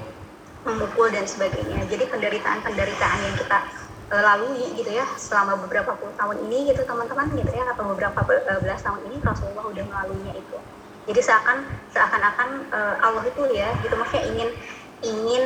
memukul 0.66 1.08
dan 1.14 1.24
sebagainya. 1.24 1.86
Jadi 1.86 2.04
penderitaan-penderitaan 2.10 3.18
yang 3.22 3.34
kita 3.38 3.58
uh, 4.10 4.22
lalui 4.26 4.74
gitu 4.74 4.90
ya 4.90 5.06
selama 5.14 5.56
beberapa 5.62 5.94
puluh 5.94 6.12
tahun 6.18 6.36
ini 6.50 6.74
gitu 6.74 6.82
teman-teman 6.82 7.30
gitu 7.38 7.52
ya 7.54 7.64
atau 7.70 7.84
beberapa 7.94 8.18
belas 8.60 8.80
tahun 8.82 9.00
ini 9.06 9.22
Rasulullah 9.22 9.64
udah 9.70 9.84
melaluinya 9.86 10.34
itu. 10.34 10.58
Jadi 11.08 11.20
seakan 11.24 11.64
seakan-akan 11.96 12.48
uh, 12.74 12.94
Allah 13.00 13.24
itu 13.24 13.42
ya 13.54 13.72
gitu 13.80 13.94
maksudnya 13.96 14.24
ingin 14.30 14.48
ingin 15.00 15.44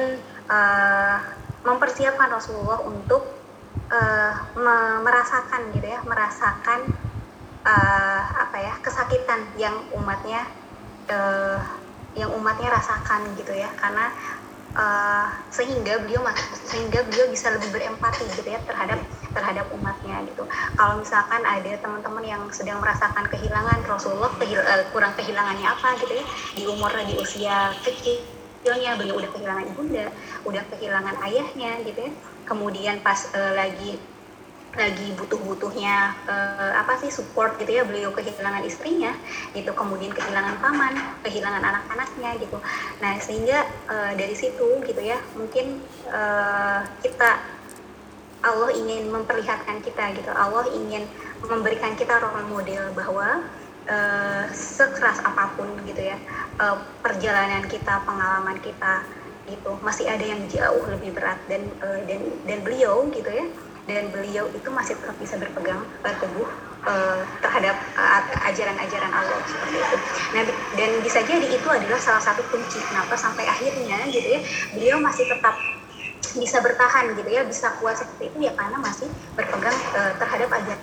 uh, 0.51 1.23
mempersiapkan 1.65 2.29
Rasulullah 2.29 2.83
untuk 2.85 3.34
uh, 3.91 4.33
merasakan 5.03 5.71
gitu 5.75 5.87
ya, 5.87 6.01
merasakan 6.07 6.87
uh, 7.67 8.23
apa 8.49 8.57
ya 8.59 8.75
kesakitan 8.81 9.45
yang 9.61 9.75
umatnya 9.95 10.47
uh, 11.11 11.61
yang 12.15 12.31
umatnya 12.35 12.71
rasakan 12.71 13.35
gitu 13.35 13.53
ya, 13.55 13.67
karena 13.75 14.15
uh, 14.79 15.27
sehingga 15.51 15.99
beliau 16.03 16.23
sehingga 16.67 17.03
beliau 17.11 17.27
bisa 17.31 17.51
lebih 17.55 17.75
berempati 17.75 18.25
gitu 18.39 18.49
ya 18.49 18.63
terhadap 18.63 19.03
terhadap 19.35 19.67
umatnya 19.75 20.23
gitu. 20.31 20.47
Kalau 20.79 20.99
misalkan 21.03 21.43
ada 21.43 21.73
teman-teman 21.83 22.23
yang 22.23 22.43
sedang 22.55 22.79
merasakan 22.79 23.27
kehilangan 23.27 23.83
Rasulullah, 23.87 24.31
kehil 24.39 24.63
uh, 24.63 24.87
kurang 24.95 25.15
kehilangannya 25.19 25.67
apa 25.67 25.99
gitu 25.99 26.15
ya 26.15 26.25
di 26.55 26.63
umur 26.71 26.95
di 27.03 27.15
usia 27.19 27.75
kecil 27.83 28.23
kecilnya 28.65 28.97
beliau 28.97 29.21
udah 29.21 29.29
kehilangan 29.29 29.65
ibunda 29.77 30.09
udah 30.49 30.65
kehilangan 30.73 31.21
ayahnya 31.29 31.85
gitu 31.85 32.01
ya 32.09 32.13
kemudian 32.45 33.01
pas 33.01 33.29
uh, 33.33 33.53
lagi 33.57 33.97
lagi 34.75 35.15
butuh-butuhnya 35.15 36.19
uh, 36.27 36.73
apa 36.83 36.99
sih 36.99 37.07
support 37.07 37.55
gitu 37.63 37.79
ya 37.79 37.87
beliau 37.87 38.11
kehilangan 38.11 38.67
istrinya 38.67 39.15
gitu. 39.55 39.71
Kemudian 39.71 40.11
kehilangan 40.11 40.59
paman 40.59 40.95
kehilangan 41.23 41.63
anak-anaknya 41.63 42.31
gitu. 42.43 42.59
Nah 42.99 43.15
sehingga 43.23 43.67
uh, 43.87 44.13
dari 44.19 44.35
situ 44.35 44.83
gitu 44.83 44.99
ya 44.99 45.19
mungkin 45.39 45.79
uh, 46.11 46.83
kita 47.01 47.39
Allah 48.45 48.71
ingin 48.77 49.09
memperlihatkan 49.09 49.81
kita 49.81 50.11
gitu. 50.19 50.31
Allah 50.35 50.67
ingin 50.75 51.07
memberikan 51.47 51.95
kita 51.95 52.19
role 52.19 52.45
model 52.51 52.93
bahwa 52.93 53.47
uh, 53.89 54.45
sekeras 54.53 55.21
apa 55.25 55.55
pun 55.57 55.69
gitu 55.89 56.03
ya 56.03 56.17
uh, 56.61 56.81
perjalanan 57.01 57.65
kita 57.69 58.05
pengalaman 58.05 58.59
kita 58.61 59.05
gitu 59.45 59.71
masih 59.85 60.09
ada 60.09 60.25
yang 60.25 60.41
jauh 60.49 60.85
lebih 60.89 61.13
berat 61.13 61.37
dan 61.51 61.69
uh, 61.85 62.01
dan 62.09 62.21
dan 62.49 62.59
beliau 62.65 63.05
gitu 63.13 63.29
ya 63.29 63.45
dan 63.85 64.09
beliau 64.09 64.49
itu 64.57 64.69
masih 64.73 64.97
tetap 64.97 65.17
bisa 65.21 65.37
berpegang 65.37 65.85
teguh 66.01 66.49
uh, 66.89 67.21
terhadap 67.45 67.77
ajaran-ajaran 68.49 69.13
uh, 69.13 69.21
Allah 69.21 69.41
seperti 69.45 69.77
itu. 69.77 69.97
Nah, 70.33 70.43
dan 70.81 70.91
bisa 71.05 71.21
jadi 71.21 71.47
itu 71.53 71.69
adalah 71.69 72.01
salah 72.01 72.23
satu 72.25 72.41
kunci 72.49 72.81
kenapa 72.81 73.13
sampai 73.13 73.45
akhirnya 73.45 74.09
gitu 74.09 74.25
ya 74.25 74.41
beliau 74.73 74.97
masih 75.05 75.29
tetap 75.29 75.53
bisa 76.35 76.59
bertahan 76.65 77.15
gitu 77.15 77.31
ya, 77.31 77.45
bisa 77.47 77.77
kuat 77.79 77.95
seperti 78.01 78.33
itu 78.33 78.51
ya 78.51 78.53
karena 78.57 78.81
masih 78.81 79.07
berpegang 79.37 79.77
uh, 79.95 80.13
terhadap 80.19 80.49
ajaran 80.51 80.81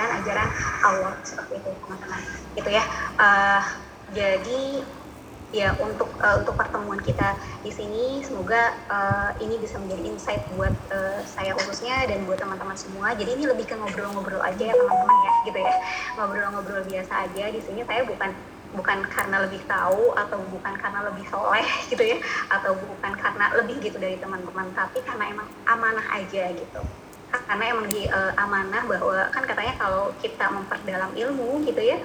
ajaran 0.00 0.48
Allah 0.82 1.14
seperti 1.22 1.62
itu 1.62 1.70
teman-teman. 1.86 2.22
Gitu 2.58 2.70
ya. 2.74 2.84
Uh, 3.14 3.62
jadi 4.10 4.82
ya 5.50 5.74
untuk 5.82 6.06
uh, 6.22 6.38
untuk 6.38 6.54
pertemuan 6.54 7.02
kita 7.02 7.34
di 7.66 7.74
sini 7.74 8.22
semoga 8.22 8.70
uh, 8.86 9.30
ini 9.42 9.58
bisa 9.58 9.82
menjadi 9.82 10.02
insight 10.06 10.42
buat 10.54 10.70
uh, 10.94 11.18
saya 11.26 11.58
khususnya 11.58 12.06
dan 12.06 12.22
buat 12.22 12.38
teman-teman 12.38 12.78
semua. 12.78 13.12
Jadi 13.18 13.34
ini 13.34 13.44
lebih 13.50 13.66
ke 13.66 13.74
ngobrol-ngobrol 13.74 14.42
aja 14.42 14.62
ya 14.62 14.74
teman-teman 14.74 15.18
ya 15.26 15.32
gitu 15.50 15.58
ya. 15.58 15.74
Ngobrol-ngobrol 16.18 16.82
biasa 16.86 17.12
aja. 17.26 17.44
Di 17.50 17.60
sini 17.62 17.82
saya 17.82 18.06
bukan 18.06 18.30
bukan 18.70 19.02
karena 19.10 19.42
lebih 19.42 19.58
tahu 19.66 20.14
atau 20.14 20.38
bukan 20.54 20.74
karena 20.78 21.00
lebih 21.10 21.26
soleh 21.26 21.66
gitu 21.90 22.02
ya. 22.06 22.18
Atau 22.54 22.78
bukan 22.78 23.12
karena 23.18 23.50
lebih 23.58 23.82
gitu 23.82 23.98
dari 23.98 24.16
teman-teman 24.22 24.70
tapi 24.78 25.02
karena 25.02 25.34
emang 25.34 25.50
amanah 25.66 26.06
aja 26.14 26.54
gitu. 26.54 26.82
Karena 27.30 27.64
emang 27.74 27.86
di 27.90 28.06
uh, 28.06 28.38
amanah 28.38 28.86
bahwa 28.86 29.26
kan 29.34 29.42
katanya 29.42 29.74
kalau 29.78 30.14
kita 30.22 30.46
memperdalam 30.50 31.10
ilmu 31.14 31.66
gitu 31.66 31.82
ya 31.82 31.98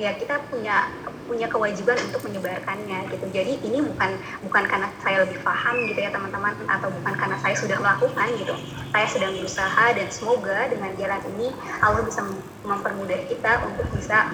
ya 0.00 0.16
kita 0.16 0.40
punya 0.48 0.88
punya 1.28 1.46
kewajiban 1.46 1.94
untuk 2.10 2.26
menyebarkannya 2.26 3.06
gitu. 3.12 3.26
Jadi 3.30 3.52
ini 3.62 3.78
bukan 3.84 4.10
bukan 4.48 4.64
karena 4.66 4.88
saya 5.04 5.22
lebih 5.22 5.38
paham 5.44 5.86
gitu 5.86 6.00
ya 6.00 6.10
teman-teman 6.10 6.56
atau 6.66 6.88
bukan 6.90 7.14
karena 7.14 7.36
saya 7.38 7.54
sudah 7.54 7.76
melakukan 7.78 8.28
gitu. 8.40 8.54
Saya 8.90 9.06
sedang 9.06 9.32
berusaha 9.36 9.84
dan 9.94 10.08
semoga 10.10 10.66
dengan 10.72 10.90
jalan 10.98 11.20
ini 11.36 11.48
Allah 11.84 12.02
bisa 12.02 12.24
mempermudah 12.66 13.20
kita 13.28 13.62
untuk 13.68 13.86
bisa 13.94 14.32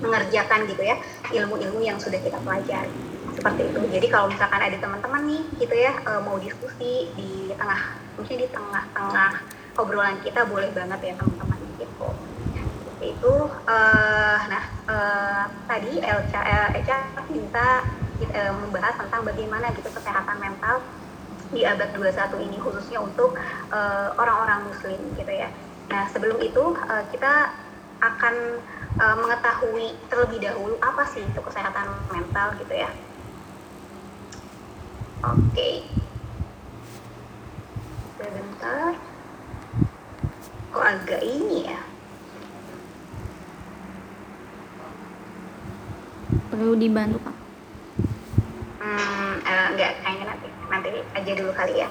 mengerjakan 0.00 0.66
gitu 0.70 0.82
ya 0.82 0.96
ilmu-ilmu 1.30 1.82
yang 1.82 1.98
sudah 2.00 2.18
kita 2.22 2.38
pelajari 2.40 2.90
seperti 3.36 3.62
itu. 3.68 3.80
Jadi 3.92 4.06
kalau 4.08 4.30
misalkan 4.30 4.60
ada 4.62 4.76
teman-teman 4.78 5.22
nih 5.28 5.42
gitu 5.60 5.74
ya 5.76 5.92
e, 6.00 6.12
mau 6.24 6.40
diskusi 6.40 7.10
di 7.18 7.52
tengah 7.54 7.98
mungkin 8.16 8.36
di 8.38 8.46
tengah-tengah 8.48 9.30
obrolan 9.76 10.16
kita 10.24 10.48
boleh 10.48 10.68
banget 10.72 11.12
ya 11.12 11.14
teman-teman 11.16 11.58
gitu 11.80 12.08
itu 13.02 13.34
uh, 13.66 14.38
nah 14.46 14.64
uh, 14.86 15.44
tadi 15.66 15.98
Elca 15.98 16.40
Eca 16.78 16.96
minta 17.28 17.82
uh, 18.30 18.52
membahas 18.62 18.94
tentang 19.02 19.26
bagaimana 19.26 19.74
gitu 19.74 19.90
kesehatan 19.90 20.38
mental 20.38 20.80
di 21.52 21.68
abad 21.68 21.92
21 21.92 22.48
ini 22.48 22.56
khususnya 22.56 22.96
untuk 22.96 23.36
orang-orang 24.16 24.64
uh, 24.64 24.66
muslim 24.72 24.96
gitu 25.20 25.28
ya. 25.28 25.52
Nah, 25.92 26.08
sebelum 26.08 26.40
itu 26.40 26.72
uh, 26.88 27.04
kita 27.12 27.52
akan 28.00 28.34
uh, 28.96 29.16
mengetahui 29.20 29.92
terlebih 30.08 30.40
dahulu 30.40 30.80
apa 30.80 31.04
sih 31.12 31.20
itu 31.20 31.40
kesehatan 31.44 31.92
mental 32.08 32.56
gitu 32.56 32.72
ya. 32.72 32.88
Oke. 35.28 35.44
Okay. 35.52 35.76
Sebentar. 38.16 38.96
Kok 40.72 40.86
agak 40.88 41.20
ini 41.20 41.68
ya? 41.68 41.91
Perlu 46.50 46.72
dibantu 46.76 47.18
pak? 47.22 47.36
Hmm, 48.82 49.34
uh, 49.44 49.66
enggak 49.74 49.92
kayaknya 50.02 50.24
nanti 50.32 50.46
nanti 50.68 50.88
aja 51.14 51.32
dulu 51.36 51.52
kali 51.54 51.74
ya. 51.84 51.88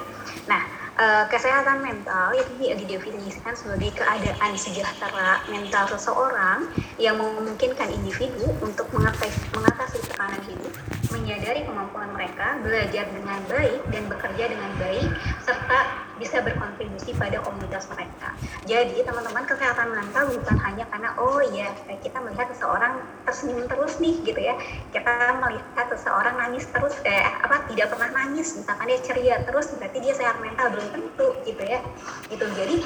Nah 0.50 0.62
uh, 0.98 1.24
kesehatan 1.29 1.81
mental 1.81 2.33
itu 2.35 2.75
didefinisikan 2.75 3.53
sebagai 3.53 3.94
keadaan 3.96 4.51
sejahtera 4.57 5.42
mental 5.48 5.85
seseorang 5.92 6.68
yang 6.98 7.18
memungkinkan 7.18 7.89
individu 7.89 8.50
untuk 8.59 8.89
mengatasi 8.94 9.98
tekanan 10.09 10.42
hidup 10.46 10.74
menyadari 11.11 11.68
kemampuan 11.68 12.09
mereka, 12.15 12.57
belajar 12.63 13.05
dengan 13.11 13.39
baik 13.51 13.81
dan 13.92 14.03
bekerja 14.07 14.44
dengan 14.48 14.72
baik, 14.79 15.07
serta 15.44 16.00
bisa 16.22 16.38
berkontribusi 16.46 17.18
pada 17.18 17.42
komunitas 17.42 17.90
mereka. 17.90 18.38
Jadi 18.70 19.01
teman-teman 19.01 19.42
kesehatan 19.50 19.90
mental 19.90 20.29
bukan 20.38 20.57
hanya 20.62 20.86
karena 20.94 21.10
oh 21.18 21.42
ya 21.42 21.74
kita 21.98 22.22
melihat 22.22 22.53
seseorang 22.53 23.01
tersenyum 23.25 23.66
terus 23.66 23.98
nih 23.98 24.22
gitu 24.22 24.38
ya, 24.38 24.53
kita 24.94 25.42
melihat 25.42 25.90
seseorang 25.90 26.38
nangis 26.38 26.70
terus, 26.70 26.94
eh 27.01 27.25
apa 27.25 27.66
tidak 27.74 27.90
pernah 27.90 28.14
nangis, 28.14 28.53
misalkan 28.53 28.86
dia 28.86 29.01
ceria 29.01 29.36
terus 29.42 29.74
berarti 29.74 29.98
dia 29.98 30.14
sehat 30.14 30.38
mental 30.38 30.70
belum 30.70 30.88
tentu 30.94 31.27
gitu 31.42 31.64
ya. 31.66 31.81
Itu 32.29 32.46
jadi 32.53 32.77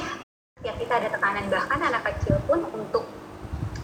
ya 0.64 0.72
kita 0.80 0.94
ada 1.04 1.12
tekanan 1.12 1.52
bahkan 1.52 1.78
anak 1.84 2.08
kecil 2.08 2.40
pun 2.48 2.64
untuk 2.72 3.04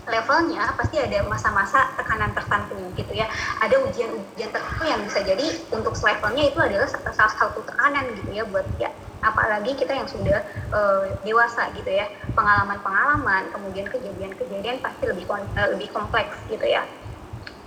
levelnya 0.10 0.74
pasti 0.74 0.98
ada 0.98 1.22
masa-masa 1.30 1.94
tekanan 1.94 2.34
tertentu 2.34 2.80
gitu 2.98 3.14
ya 3.14 3.30
ada 3.62 3.78
ujian-ujian 3.86 4.50
tertentu 4.50 4.84
yang 4.90 5.02
bisa 5.06 5.22
jadi 5.22 5.46
untuk 5.70 5.94
levelnya 5.94 6.44
itu 6.50 6.58
adalah 6.58 6.90
salah 6.90 7.34
satu 7.38 7.62
tekanan 7.62 8.10
gitu 8.18 8.30
ya 8.34 8.44
buat 8.50 8.66
ya 8.82 8.90
apalagi 9.21 9.77
kita 9.77 9.93
yang 9.93 10.10
sudah 10.10 10.41
uh, 10.73 11.05
dewasa 11.21 11.69
gitu 11.77 11.89
ya 11.89 12.10
pengalaman-pengalaman 12.34 13.49
kemudian 13.53 13.86
kejadian-kejadian 13.89 14.81
pasti 14.81 15.03
lebih 15.10 15.25
uh, 15.29 15.69
lebih 15.73 15.89
kompleks 15.93 16.34
gitu 16.49 16.65
ya 16.65 16.86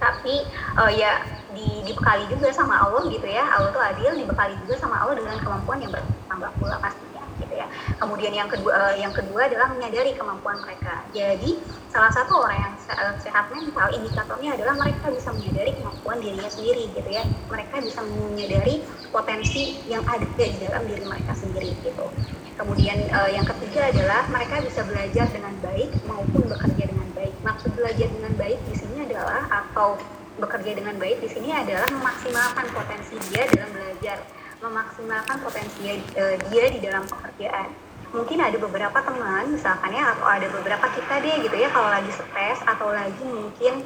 tapi 0.03 0.45
uh, 0.77 0.91
ya 0.91 1.23
di, 1.55 1.87
dibekali 1.87 2.27
juga 2.29 2.51
sama 2.51 2.83
Allah 2.83 3.07
gitu 3.09 3.27
ya 3.27 3.47
Allah 3.55 3.71
tuh 3.71 3.83
adil 3.83 4.19
dibekali 4.19 4.59
juga 4.67 4.75
sama 4.83 5.01
Allah 5.01 5.15
dengan 5.17 5.39
kemampuan 5.39 5.79
yang 5.81 5.95
bertambah 5.95 6.51
pula 6.59 6.77
pasti 6.83 7.15
gitu 7.41 7.55
ya. 7.59 7.67
Kemudian 7.99 8.33
yang 8.35 8.49
kedua 8.51 8.95
yang 8.99 9.11
kedua 9.11 9.47
adalah 9.51 9.71
menyadari 9.75 10.15
kemampuan 10.15 10.59
mereka. 10.63 11.03
Jadi 11.11 11.59
salah 11.91 12.11
satu 12.15 12.47
orang 12.47 12.59
yang 12.59 12.75
eh, 12.95 13.15
sehat 13.23 13.51
mental 13.51 13.89
indikatornya 13.95 14.51
adalah 14.59 14.75
mereka 14.79 15.07
bisa 15.11 15.31
menyadari 15.35 15.73
kemampuan 15.79 16.19
dirinya 16.23 16.51
sendiri 16.51 16.91
gitu 16.95 17.11
ya. 17.11 17.23
Mereka 17.51 17.75
bisa 17.83 18.01
menyadari 18.03 18.83
potensi 19.15 19.79
yang 19.87 20.03
ada 20.11 20.27
di 20.27 20.59
dalam 20.59 20.83
diri 20.91 21.07
mereka 21.07 21.39
sendiri 21.39 21.71
gitu. 21.87 22.11
Kemudian 22.59 22.99
uh, 23.15 23.31
yang 23.31 23.47
ketiga 23.47 23.95
adalah 23.95 24.27
mereka 24.27 24.59
bisa 24.67 24.83
belajar 24.83 25.31
dengan 25.31 25.55
baik 25.63 25.95
maupun 26.11 26.43
bekerja 26.51 26.91
dengan 26.91 27.09
baik. 27.15 27.35
Maksud 27.47 27.71
belajar 27.79 28.11
dengan 28.11 28.35
baik 28.35 28.59
di 28.67 28.75
sini 28.75 29.07
adalah 29.07 29.47
atau 29.47 29.95
bekerja 30.43 30.75
dengan 30.75 30.99
baik 30.99 31.23
di 31.23 31.31
sini 31.31 31.55
adalah 31.55 31.87
memaksimalkan 31.95 32.67
potensi 32.75 33.15
dia 33.31 33.47
dalam 33.55 33.71
belajar 33.71 34.19
memaksimalkan 34.59 35.37
potensi 35.39 35.95
uh, 36.19 36.37
dia 36.51 36.65
di 36.75 36.81
dalam 36.83 37.07
pekerjaan 37.07 37.71
mungkin 38.15 38.39
ada 38.39 38.55
beberapa 38.59 38.99
teman 39.03 39.51
misalkan 39.51 39.91
ya 39.91 40.15
atau 40.15 40.27
ada 40.27 40.47
beberapa 40.47 40.87
kita 40.95 41.15
deh 41.19 41.37
gitu 41.43 41.57
ya 41.59 41.69
kalau 41.75 41.91
lagi 41.91 42.11
stres 42.15 42.59
atau 42.63 42.95
lagi 42.95 43.23
mungkin 43.27 43.83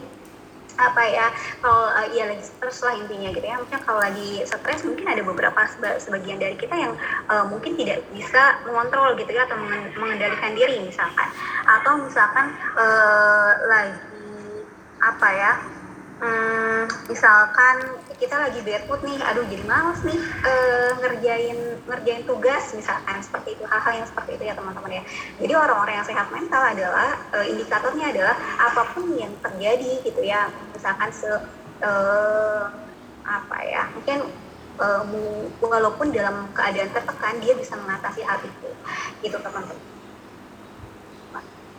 apa 0.79 1.03
ya 1.11 1.27
kalau 1.59 1.91
uh, 1.91 2.07
ya 2.15 2.31
lagi 2.31 2.47
stres 2.47 2.81
lah 2.87 2.95
intinya 2.95 3.35
gitu 3.35 3.47
ya. 3.47 3.59
Mungkin 3.59 3.79
kalau 3.83 4.01
lagi 4.01 4.47
stres 4.47 4.87
mungkin 4.87 5.07
ada 5.11 5.23
beberapa 5.27 5.61
sebagian 5.99 6.39
dari 6.39 6.55
kita 6.55 6.75
yang 6.75 6.95
uh, 7.27 7.45
mungkin 7.51 7.75
tidak 7.75 8.07
bisa 8.15 8.63
mengontrol 8.65 9.19
gitu 9.19 9.31
ya 9.35 9.45
atau 9.45 9.59
mengendalikan 9.99 10.55
diri 10.55 10.79
misalkan. 10.81 11.29
Atau 11.67 12.01
misalkan 12.01 12.55
uh, 12.79 13.53
lagi 13.67 13.99
apa 14.99 15.29
ya 15.31 15.53
hmm, 16.23 16.83
misalkan 17.07 17.77
kita 18.19 18.35
lagi 18.35 18.59
barefoot 18.67 19.01
nih, 19.07 19.15
aduh 19.23 19.47
jadi 19.47 19.63
males 19.63 20.03
nih 20.03 20.19
uh, 20.43 20.91
ngerjain 20.99 21.59
ngerjain 21.87 22.23
tugas 22.27 22.75
misalkan 22.75 23.23
seperti 23.23 23.55
itu 23.55 23.63
hal-hal 23.63 24.03
yang 24.03 24.09
seperti 24.11 24.35
itu 24.35 24.45
ya 24.51 24.55
teman-teman 24.59 24.91
ya. 24.99 25.03
Jadi 25.39 25.53
orang-orang 25.55 25.95
yang 26.03 26.07
sehat 26.07 26.27
mental 26.35 26.63
adalah 26.67 27.15
uh, 27.31 27.47
indikatornya 27.47 28.11
adalah 28.11 28.35
apa 28.59 28.83
pun 28.91 29.15
yang 29.15 29.31
terjadi 29.39 30.03
gitu 30.03 30.21
ya, 30.27 30.51
misalkan 30.75 31.15
se 31.15 31.31
uh, 31.87 32.63
apa 33.23 33.59
ya 33.63 33.87
mungkin 33.95 34.27
uh, 34.83 35.07
walaupun 35.63 36.11
dalam 36.11 36.51
keadaan 36.51 36.91
tertekan 36.91 37.39
dia 37.39 37.55
bisa 37.55 37.79
mengatasi 37.79 38.27
hal 38.27 38.43
itu. 38.43 38.71
Gitu 39.23 39.39
teman-teman. 39.39 39.79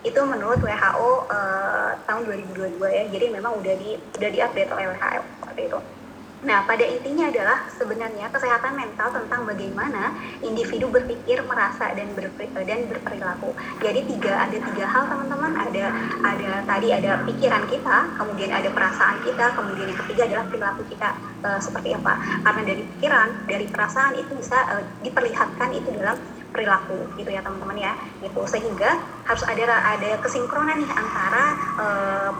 Itu 0.07 0.23
menurut 0.23 0.63
WHO 0.63 1.11
uh, 1.27 1.91
tahun 2.07 2.21
2022 2.55 2.79
ya. 2.79 3.03
Jadi 3.11 3.25
memang 3.27 3.59
udah 3.59 3.75
di 3.75 3.99
udah 3.99 4.29
diupdate 4.31 4.71
oleh 4.71 4.87
WHO 4.95 5.23
seperti 5.43 5.63
itu 5.67 5.98
Nah, 6.39 6.63
pada 6.63 6.87
intinya 6.87 7.27
adalah 7.27 7.67
sebenarnya 7.67 8.31
kesehatan 8.31 8.71
mental 8.71 9.11
tentang 9.11 9.43
bagaimana 9.43 10.15
individu 10.39 10.87
berpikir, 10.87 11.43
merasa 11.43 11.91
dan 11.91 12.15
berperi, 12.15 12.47
dan 12.63 12.87
berperilaku. 12.87 13.51
Jadi 13.83 14.07
tiga 14.07 14.47
ada 14.47 14.55
tiga 14.55 14.85
hal 14.87 15.03
teman-teman. 15.11 15.51
Ada 15.59 15.85
ada 16.23 16.51
tadi 16.63 16.87
ada 16.95 17.11
pikiran 17.27 17.67
kita, 17.67 17.97
kemudian 18.15 18.55
ada 18.55 18.71
perasaan 18.71 19.19
kita, 19.27 19.51
kemudian 19.51 19.91
yang 19.91 19.99
ketiga 20.07 20.21
adalah 20.31 20.45
perilaku 20.47 20.81
kita 20.87 21.09
e, 21.43 21.49
seperti 21.59 21.89
apa. 21.91 22.13
Karena 22.47 22.61
dari 22.63 22.83
pikiran, 22.95 23.29
dari 23.43 23.65
perasaan 23.67 24.13
itu 24.15 24.31
bisa 24.39 24.57
e, 24.71 24.75
diperlihatkan 25.03 25.69
itu 25.75 25.91
dalam 25.91 26.15
perilaku 26.49 26.97
gitu 27.13 27.29
ya 27.29 27.45
teman-teman 27.45 27.77
ya 27.77 27.93
gitu 28.25 28.41
sehingga 28.49 28.97
harus 29.21 29.45
ada 29.45 29.69
ada 29.69 30.17
kesinkronan 30.17 30.81
nih 30.81 30.91
antara 30.97 31.45
e, 31.77 31.85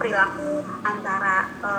perilaku 0.01 0.65
antara 0.81 1.45
e, 1.61 1.71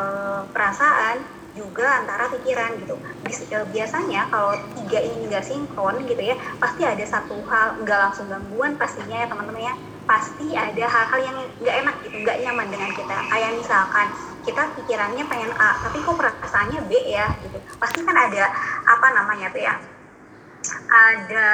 perasaan 0.54 1.39
juga 1.60 2.00
antara 2.00 2.32
pikiran 2.32 2.80
gitu. 2.80 2.96
Eh, 3.28 3.64
biasanya 3.68 4.32
kalau 4.32 4.56
tiga 4.80 4.98
ini 5.04 5.28
nggak 5.28 5.44
sinkron 5.44 6.00
gitu 6.08 6.22
ya, 6.24 6.36
pasti 6.56 6.82
ada 6.88 7.04
satu 7.04 7.36
hal 7.44 7.84
nggak 7.84 7.98
langsung 8.08 8.26
gangguan 8.32 8.80
pastinya 8.80 9.20
ya 9.20 9.26
teman-teman 9.28 9.68
ya. 9.68 9.74
Pasti 10.08 10.56
ada 10.56 10.84
hal-hal 10.88 11.20
yang 11.20 11.36
nggak 11.60 11.76
enak 11.84 11.94
gitu, 12.08 12.16
nggak 12.24 12.38
nyaman 12.40 12.66
dengan 12.72 12.90
kita. 12.96 13.16
Kayak 13.28 13.50
misalkan 13.60 14.06
kita 14.40 14.62
pikirannya 14.80 15.24
pengen 15.28 15.52
A, 15.60 15.76
tapi 15.84 16.00
kok 16.00 16.16
perasaannya 16.16 16.80
B 16.88 16.92
ya 17.12 17.28
gitu. 17.44 17.60
Pasti 17.76 18.00
kan 18.00 18.16
ada 18.16 18.48
apa 18.88 19.06
namanya 19.12 19.52
tuh 19.52 19.60
ya? 19.60 19.76
Ada 20.90 21.48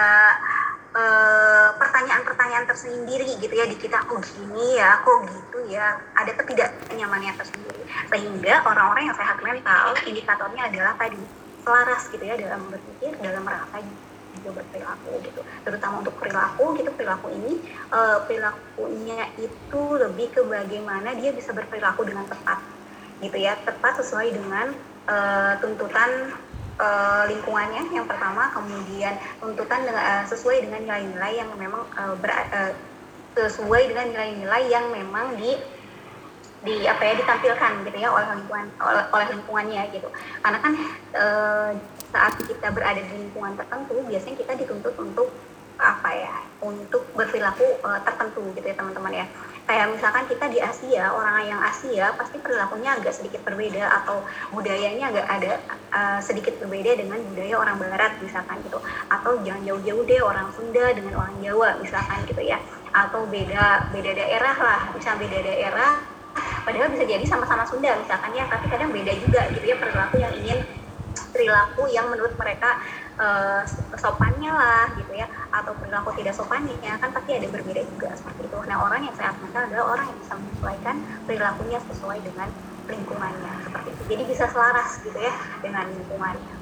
Eh, 0.96 1.68
pertanyaan-pertanyaan 1.76 2.64
tersendiri 2.64 3.28
gitu 3.36 3.52
ya 3.52 3.68
di 3.68 3.76
kita 3.76 4.00
oh 4.08 4.16
gini 4.16 4.80
ya 4.80 4.96
kok 5.04 5.28
gitu 5.28 5.58
ya? 5.68 6.00
Ada 6.16 6.32
ketidaknyamannya 6.40 7.36
tersendiri. 7.36 7.84
Sehingga 8.08 8.64
orang-orang 8.64 9.12
yang 9.12 9.16
sehat 9.18 9.36
mental 9.44 9.92
indikatornya 10.08 10.72
adalah 10.72 10.96
tadi 10.96 11.20
selaras 11.60 12.08
gitu 12.08 12.24
ya 12.24 12.40
dalam 12.40 12.72
berpikir 12.72 13.12
dalam 13.20 13.44
merasa 13.44 13.76
juga 14.40 14.64
berperilaku 14.64 15.12
gitu. 15.20 15.40
Terutama 15.68 15.94
untuk 16.00 16.16
perilaku 16.16 16.64
gitu 16.80 16.90
perilaku 16.96 17.28
ini 17.28 17.52
uh, 17.92 18.24
perilakunya 18.24 19.20
itu 19.36 19.82
lebih 20.00 20.32
ke 20.32 20.40
bagaimana 20.48 21.12
dia 21.12 21.28
bisa 21.36 21.52
berperilaku 21.52 22.08
dengan 22.08 22.24
tepat 22.24 22.64
gitu 23.20 23.36
ya 23.36 23.52
tepat 23.68 24.00
sesuai 24.00 24.32
dengan 24.32 24.72
uh, 25.12 25.60
tuntutan 25.60 26.36
uh, 26.80 27.24
lingkungannya 27.28 27.88
yang 27.92 28.06
pertama 28.08 28.52
kemudian 28.52 29.16
tuntutan 29.40 29.84
dengan, 29.84 30.02
uh, 30.02 30.24
sesuai 30.28 30.64
dengan 30.64 30.80
nilai-nilai 30.84 31.32
yang 31.36 31.50
memang 31.56 31.82
uh, 31.96 32.14
ber, 32.16 32.30
uh, 32.32 32.72
sesuai 33.36 33.92
dengan 33.92 34.06
nilai-nilai 34.12 34.62
yang 34.72 34.88
memang 34.92 35.36
di 35.36 35.52
di 36.66 36.82
apa 36.82 36.98
ya 36.98 37.14
ditampilkan 37.22 37.86
gitu 37.86 37.98
ya 38.02 38.10
oleh 38.10 38.26
lingkungan 38.26 38.66
oleh, 38.82 39.04
oleh 39.14 39.26
lingkungannya 39.38 39.82
gitu. 39.94 40.08
Karena 40.42 40.58
kan 40.58 40.72
e, 41.14 41.24
saat 42.10 42.34
kita 42.42 42.74
berada 42.74 42.98
di 42.98 43.14
lingkungan 43.22 43.54
tertentu 43.54 44.02
biasanya 44.02 44.36
kita 44.42 44.52
dituntut 44.58 44.94
untuk 44.98 45.30
apa 45.76 46.10
ya 46.12 46.34
untuk 46.64 47.04
berperilaku 47.12 47.64
e, 47.84 47.88
tertentu 48.02 48.42
gitu 48.56 48.66
ya 48.66 48.76
teman-teman 48.76 49.12
ya. 49.12 49.26
Kayak 49.66 49.98
misalkan 49.98 50.24
kita 50.30 50.46
di 50.46 50.62
Asia 50.62 51.10
orang 51.10 51.42
yang 51.42 51.58
Asia 51.58 52.14
pasti 52.14 52.38
perilakunya 52.38 52.94
agak 52.94 53.10
sedikit 53.10 53.42
berbeda 53.42 53.82
atau 54.02 54.22
budayanya 54.54 55.10
agak 55.10 55.26
ada 55.26 55.52
uh, 55.90 56.20
sedikit 56.22 56.54
berbeda 56.62 56.94
dengan 56.94 57.18
budaya 57.34 57.58
orang 57.58 57.74
Barat 57.82 58.14
misalkan 58.22 58.62
gitu. 58.62 58.78
Atau 59.10 59.42
jangan 59.42 59.66
jauh-jauh 59.66 60.06
deh 60.06 60.22
orang 60.22 60.54
Sunda 60.54 60.94
dengan 60.94 61.18
orang 61.18 61.34
Jawa 61.42 61.82
misalkan 61.82 62.22
gitu 62.30 62.46
ya. 62.46 62.62
Atau 62.94 63.26
beda 63.26 63.90
beda 63.90 64.10
daerah 64.14 64.54
lah 64.54 64.80
bisa 64.94 65.18
beda 65.18 65.38
daerah 65.42 65.98
padahal 66.62 66.86
bisa 66.94 67.02
jadi 67.02 67.24
sama-sama 67.26 67.66
Sunda 67.66 67.90
misalkan 67.98 68.38
ya 68.38 68.46
tapi 68.46 68.70
kadang 68.70 68.94
beda 68.94 69.12
juga 69.18 69.50
gitu 69.50 69.66
ya 69.66 69.76
perilaku 69.82 70.16
yang 70.22 70.34
ingin 70.46 70.58
perilaku 71.34 71.82
yang 71.92 72.06
menurut 72.08 72.34
mereka 72.38 72.80
uh, 73.16 73.62
sopannya 73.96 74.52
lah 74.52 74.86
gitu 74.96 75.12
ya 75.16 75.26
atau 75.52 75.72
perilaku 75.76 76.12
tidak 76.16 76.36
sopannya 76.36 76.76
kan 77.00 77.10
pasti 77.12 77.36
ada 77.36 77.48
berbeda 77.48 77.82
juga 77.96 78.12
seperti 78.16 78.48
itu. 78.48 78.58
Nah 78.68 78.76
orang 78.84 79.00
yang 79.08 79.16
sehat 79.16 79.36
mental 79.40 79.68
adalah 79.68 79.86
orang 79.96 80.06
yang 80.12 80.18
bisa 80.20 80.34
menyesuaikan 80.36 80.96
perilakunya 81.24 81.78
sesuai 81.88 82.18
dengan 82.24 82.48
lingkungannya 82.86 83.52
seperti 83.66 83.88
itu. 83.90 84.02
Jadi 84.14 84.22
bisa 84.30 84.44
selaras 84.52 84.90
gitu 85.02 85.18
ya 85.18 85.34
dengan 85.64 85.84
lingkungannya. 85.90 86.54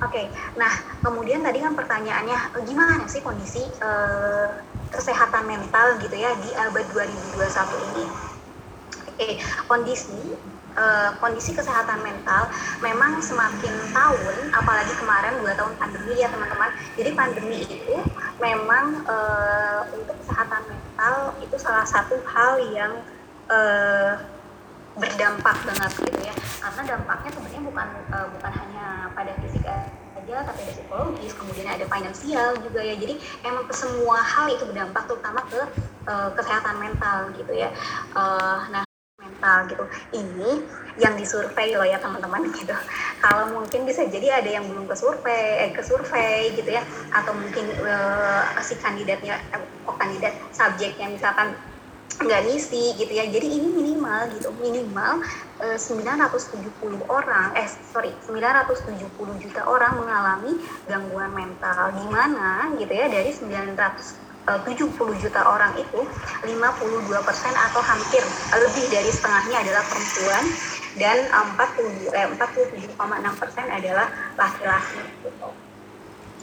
Oke, 0.00 0.16
okay. 0.16 0.26
nah 0.56 0.72
kemudian 1.04 1.44
tadi 1.44 1.60
kan 1.60 1.76
pertanyaannya 1.76 2.56
eh, 2.56 2.64
gimana 2.64 3.04
sih 3.04 3.20
kondisi 3.20 3.60
uh, 3.84 4.48
kesehatan 4.88 5.44
mental 5.44 6.00
gitu 6.00 6.16
ya 6.16 6.32
di 6.40 6.56
abad 6.56 6.88
2021 6.88 7.36
ini? 7.92 8.04
Okay. 9.20 9.36
kondisi 9.68 10.16
uh, 10.80 11.12
kondisi 11.20 11.52
kesehatan 11.52 12.00
mental 12.00 12.48
memang 12.80 13.20
semakin 13.20 13.92
tahun, 13.92 14.36
apalagi 14.48 14.96
kemarin 14.96 15.44
dua 15.44 15.52
tahun 15.60 15.76
pandemi 15.76 16.16
ya 16.16 16.32
teman-teman. 16.32 16.72
Jadi 16.96 17.10
pandemi 17.12 17.60
itu 17.68 18.00
memang 18.40 19.04
uh, 19.04 19.84
untuk 19.92 20.16
kesehatan 20.24 20.64
mental 20.72 21.36
itu 21.44 21.52
salah 21.60 21.84
satu 21.84 22.16
hal 22.24 22.64
yang 22.72 22.96
uh, 23.52 24.24
berdampak 24.96 25.68
banget 25.68 25.92
gitu 26.00 26.20
ya. 26.24 26.34
Karena 26.64 26.96
dampaknya 26.96 27.30
sebenarnya 27.36 27.60
bukan 27.60 27.88
uh, 28.16 28.26
bukan 28.40 28.52
hanya 28.56 28.86
pada 29.12 29.36
fisik 29.44 29.68
aja, 29.68 30.36
tapi 30.48 30.58
ada 30.64 30.72
psikologis, 30.80 31.36
kemudian 31.36 31.68
ada 31.68 31.84
finansial 31.84 32.56
juga 32.56 32.80
ya. 32.80 32.96
Jadi 32.96 33.20
emang 33.44 33.68
semua 33.68 34.24
hal 34.24 34.48
itu 34.48 34.64
berdampak, 34.64 35.04
terutama 35.04 35.44
ke 35.44 35.60
uh, 36.08 36.32
kesehatan 36.32 36.80
mental 36.80 37.36
gitu 37.36 37.52
ya. 37.52 37.68
Uh, 38.16 38.64
nah 38.72 38.89
mental 39.40 39.64
gitu. 39.72 39.84
Ini 40.12 40.50
yang 41.00 41.16
disurvei 41.16 41.72
loh 41.72 41.88
ya 41.88 41.96
teman-teman 41.96 42.52
gitu. 42.52 42.76
Kalau 43.24 43.48
mungkin 43.56 43.88
bisa 43.88 44.04
jadi 44.04 44.44
ada 44.44 44.50
yang 44.60 44.68
belum 44.68 44.84
ke 44.84 44.92
survei, 44.92 45.64
eh, 45.64 45.70
ke 45.72 45.80
survei 45.80 46.52
gitu 46.52 46.68
ya, 46.68 46.84
atau 47.08 47.32
mungkin 47.32 47.64
uh, 47.80 48.44
si 48.60 48.76
kandidatnya, 48.76 49.40
eh, 49.56 49.88
oh 49.88 49.96
kandidat 49.96 50.36
subjeknya 50.52 51.08
misalkan 51.08 51.56
nggak 52.20 52.52
ngisi 52.52 53.00
gitu 53.00 53.16
ya. 53.16 53.24
Jadi 53.32 53.48
ini 53.48 53.68
minimal 53.72 54.28
gitu, 54.36 54.52
minimal 54.60 55.24
uh, 55.64 55.78
970 55.80 57.00
orang, 57.08 57.56
eh 57.56 57.64
sorry 57.64 58.12
970 58.28 59.08
juta 59.40 59.64
orang 59.64 60.04
mengalami 60.04 60.60
gangguan 60.84 61.32
mental. 61.32 61.96
Di 61.96 62.04
mana 62.12 62.68
gitu 62.76 62.92
ya 62.92 63.08
dari 63.08 63.32
900 63.32 64.29
70 64.66 65.22
juta 65.22 65.40
orang 65.46 65.72
itu 65.78 66.00
52% 66.46 66.50
atau 67.54 67.80
hampir 67.84 68.22
lebih 68.56 68.84
dari 68.90 69.10
setengahnya 69.12 69.56
adalah 69.62 69.82
perempuan 69.86 70.44
dan 70.98 71.18
40 71.54 72.10
eh, 72.10 72.26
47,6% 72.34 72.98
adalah 73.70 74.06
laki-laki. 74.34 75.00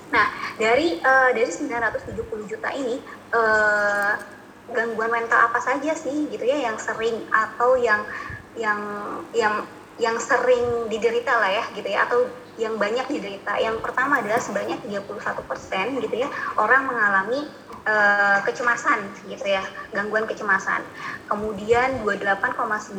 Nah, 0.07 0.27
dari 0.55 1.03
uh, 1.03 1.29
dari 1.35 1.51
970 1.51 2.47
juta 2.47 2.69
ini 2.71 2.95
uh, 3.35 4.15
gangguan 4.71 5.11
mental 5.11 5.51
apa 5.51 5.59
saja 5.59 5.91
sih 5.95 6.31
gitu 6.31 6.43
ya 6.47 6.71
yang 6.71 6.79
sering 6.79 7.27
atau 7.27 7.75
yang 7.75 8.07
yang 8.55 8.79
yang 9.35 9.55
yang 9.97 10.15
sering 10.21 10.87
diderita 10.87 11.33
lah 11.33 11.51
ya 11.51 11.63
gitu 11.75 11.87
ya 11.89 12.07
atau 12.07 12.23
yang 12.57 12.79
banyak 12.79 13.05
diderita. 13.11 13.59
Yang 13.59 13.83
pertama 13.83 14.23
adalah 14.23 14.39
sebanyak 14.39 14.79
31% 14.87 16.03
gitu 16.07 16.15
ya 16.15 16.29
orang 16.57 16.87
mengalami 16.87 17.45
uh, 17.87 18.37
kecemasan 18.43 18.99
gitu 19.31 19.47
ya, 19.47 19.63
gangguan 19.95 20.27
kecemasan. 20.27 20.83
Kemudian 21.31 22.03
28,9% 22.03 22.93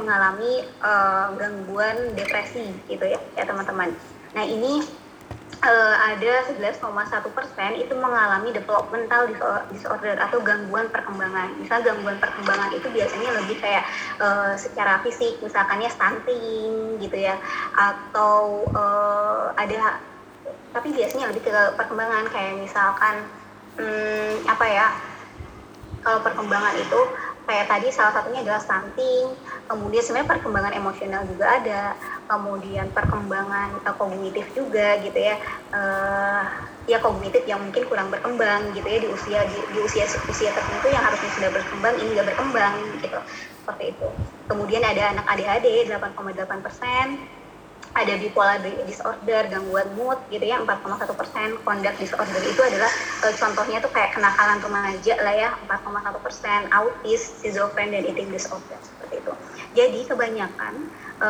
mengalami 0.00 0.64
uh, 0.80 1.36
gangguan 1.36 2.16
depresi 2.16 2.72
gitu 2.88 3.04
ya, 3.04 3.20
ya 3.36 3.44
teman-teman. 3.44 3.92
Nah 4.34 4.44
ini 4.48 4.82
uh, 5.62 5.96
ada 6.10 6.48
11,1 6.50 6.80
persen 7.36 7.70
itu 7.78 7.94
mengalami 7.94 8.50
developmental 8.50 9.30
disorder 9.70 10.16
atau 10.18 10.40
gangguan 10.40 10.88
perkembangan. 10.90 11.54
Misal 11.60 11.84
gangguan 11.84 12.18
perkembangan 12.18 12.72
itu 12.74 12.88
biasanya 12.90 13.30
lebih 13.44 13.56
kayak 13.60 13.84
uh, 14.18 14.56
secara 14.56 15.00
fisik, 15.04 15.38
misalkannya 15.44 15.92
stunting 15.92 16.98
gitu 16.98 17.16
ya, 17.16 17.36
atau 17.76 18.64
uh, 18.72 19.52
ada 19.54 20.00
tapi 20.74 20.90
biasanya 20.90 21.30
lebih 21.30 21.46
ke 21.46 21.54
perkembangan 21.78 22.26
kayak 22.34 22.58
misalkan 22.58 23.22
hmm, 23.78 24.46
apa 24.46 24.66
ya? 24.66 24.88
Kalau 26.04 26.20
perkembangan 26.20 26.76
itu 26.76 27.00
kayak 27.44 27.68
tadi 27.68 27.88
salah 27.92 28.12
satunya 28.12 28.44
adalah 28.44 28.60
stunting. 28.60 29.32
Kemudian 29.64 30.02
sebenarnya 30.04 30.36
perkembangan 30.36 30.72
emosional 30.76 31.22
juga 31.24 31.46
ada. 31.60 31.82
Kemudian 32.28 32.92
perkembangan 32.92 33.84
uh, 33.84 33.94
kognitif 33.96 34.44
juga 34.52 35.00
gitu 35.00 35.16
ya. 35.16 35.36
Uh, 35.72 36.44
ya 36.84 37.00
kognitif 37.00 37.48
yang 37.48 37.64
mungkin 37.64 37.88
kurang 37.88 38.12
berkembang 38.12 38.76
gitu 38.76 38.84
ya 38.84 39.00
di 39.00 39.08
usia 39.08 39.40
di, 39.48 39.56
di 39.72 39.78
usia 39.80 40.04
usia 40.28 40.52
tertentu 40.52 40.92
yang 40.92 41.00
harusnya 41.00 41.30
sudah 41.32 41.50
berkembang 41.56 41.94
ini 41.96 42.08
nggak 42.12 42.28
berkembang 42.36 42.74
gitu. 43.00 43.20
Seperti 43.64 43.84
itu. 43.96 44.08
Kemudian 44.44 44.84
ada 44.84 45.16
anak 45.16 45.24
ADHD 45.24 45.88
8,8 45.88 46.60
persen 46.60 47.06
ada 47.94 48.14
bipolar 48.18 48.58
disorder, 48.90 49.46
gangguan 49.46 49.86
mood 49.94 50.18
gitu 50.26 50.42
ya 50.42 50.58
4,1 50.58 51.06
persen, 51.14 51.48
conduct 51.62 51.98
disorder 52.02 52.42
itu 52.42 52.58
adalah 52.58 52.90
e, 53.22 53.26
contohnya 53.38 53.78
tuh 53.78 53.90
kayak 53.94 54.18
kenakalan 54.18 54.58
remaja 54.58 55.14
lah 55.22 55.34
ya 55.34 55.50
4,1 55.70 56.18
persen, 56.18 56.60
autis, 56.74 57.38
schizofren 57.38 57.94
dan 57.94 58.02
eating 58.02 58.34
disorder 58.34 58.78
seperti 58.82 59.22
itu. 59.22 59.32
Jadi 59.78 60.00
kebanyakan 60.10 60.90
e, 61.22 61.28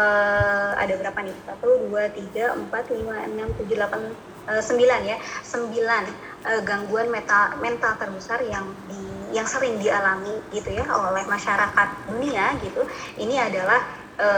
ada 0.80 0.94
berapa 0.96 1.18
nih? 1.20 1.36
Satu, 1.44 1.68
dua, 1.84 2.08
tiga, 2.16 2.56
empat, 2.56 2.88
lima, 2.96 3.16
enam, 3.28 3.52
tujuh, 3.60 3.76
delapan, 3.76 4.16
e, 4.48 4.52
sembilan 4.64 5.00
ya, 5.04 5.16
sembilan 5.44 6.04
e, 6.48 6.50
gangguan 6.64 7.12
mental 7.12 7.60
mental 7.60 7.92
terbesar 8.00 8.40
yang 8.48 8.64
di 8.88 9.04
yang 9.36 9.50
sering 9.50 9.82
dialami 9.82 10.38
gitu 10.54 10.70
ya 10.70 10.86
oleh 10.88 11.28
masyarakat 11.28 11.88
dunia 12.08 12.54
gitu. 12.62 12.86
Ini 13.18 13.50
adalah 13.50 14.03
e, 14.18 14.28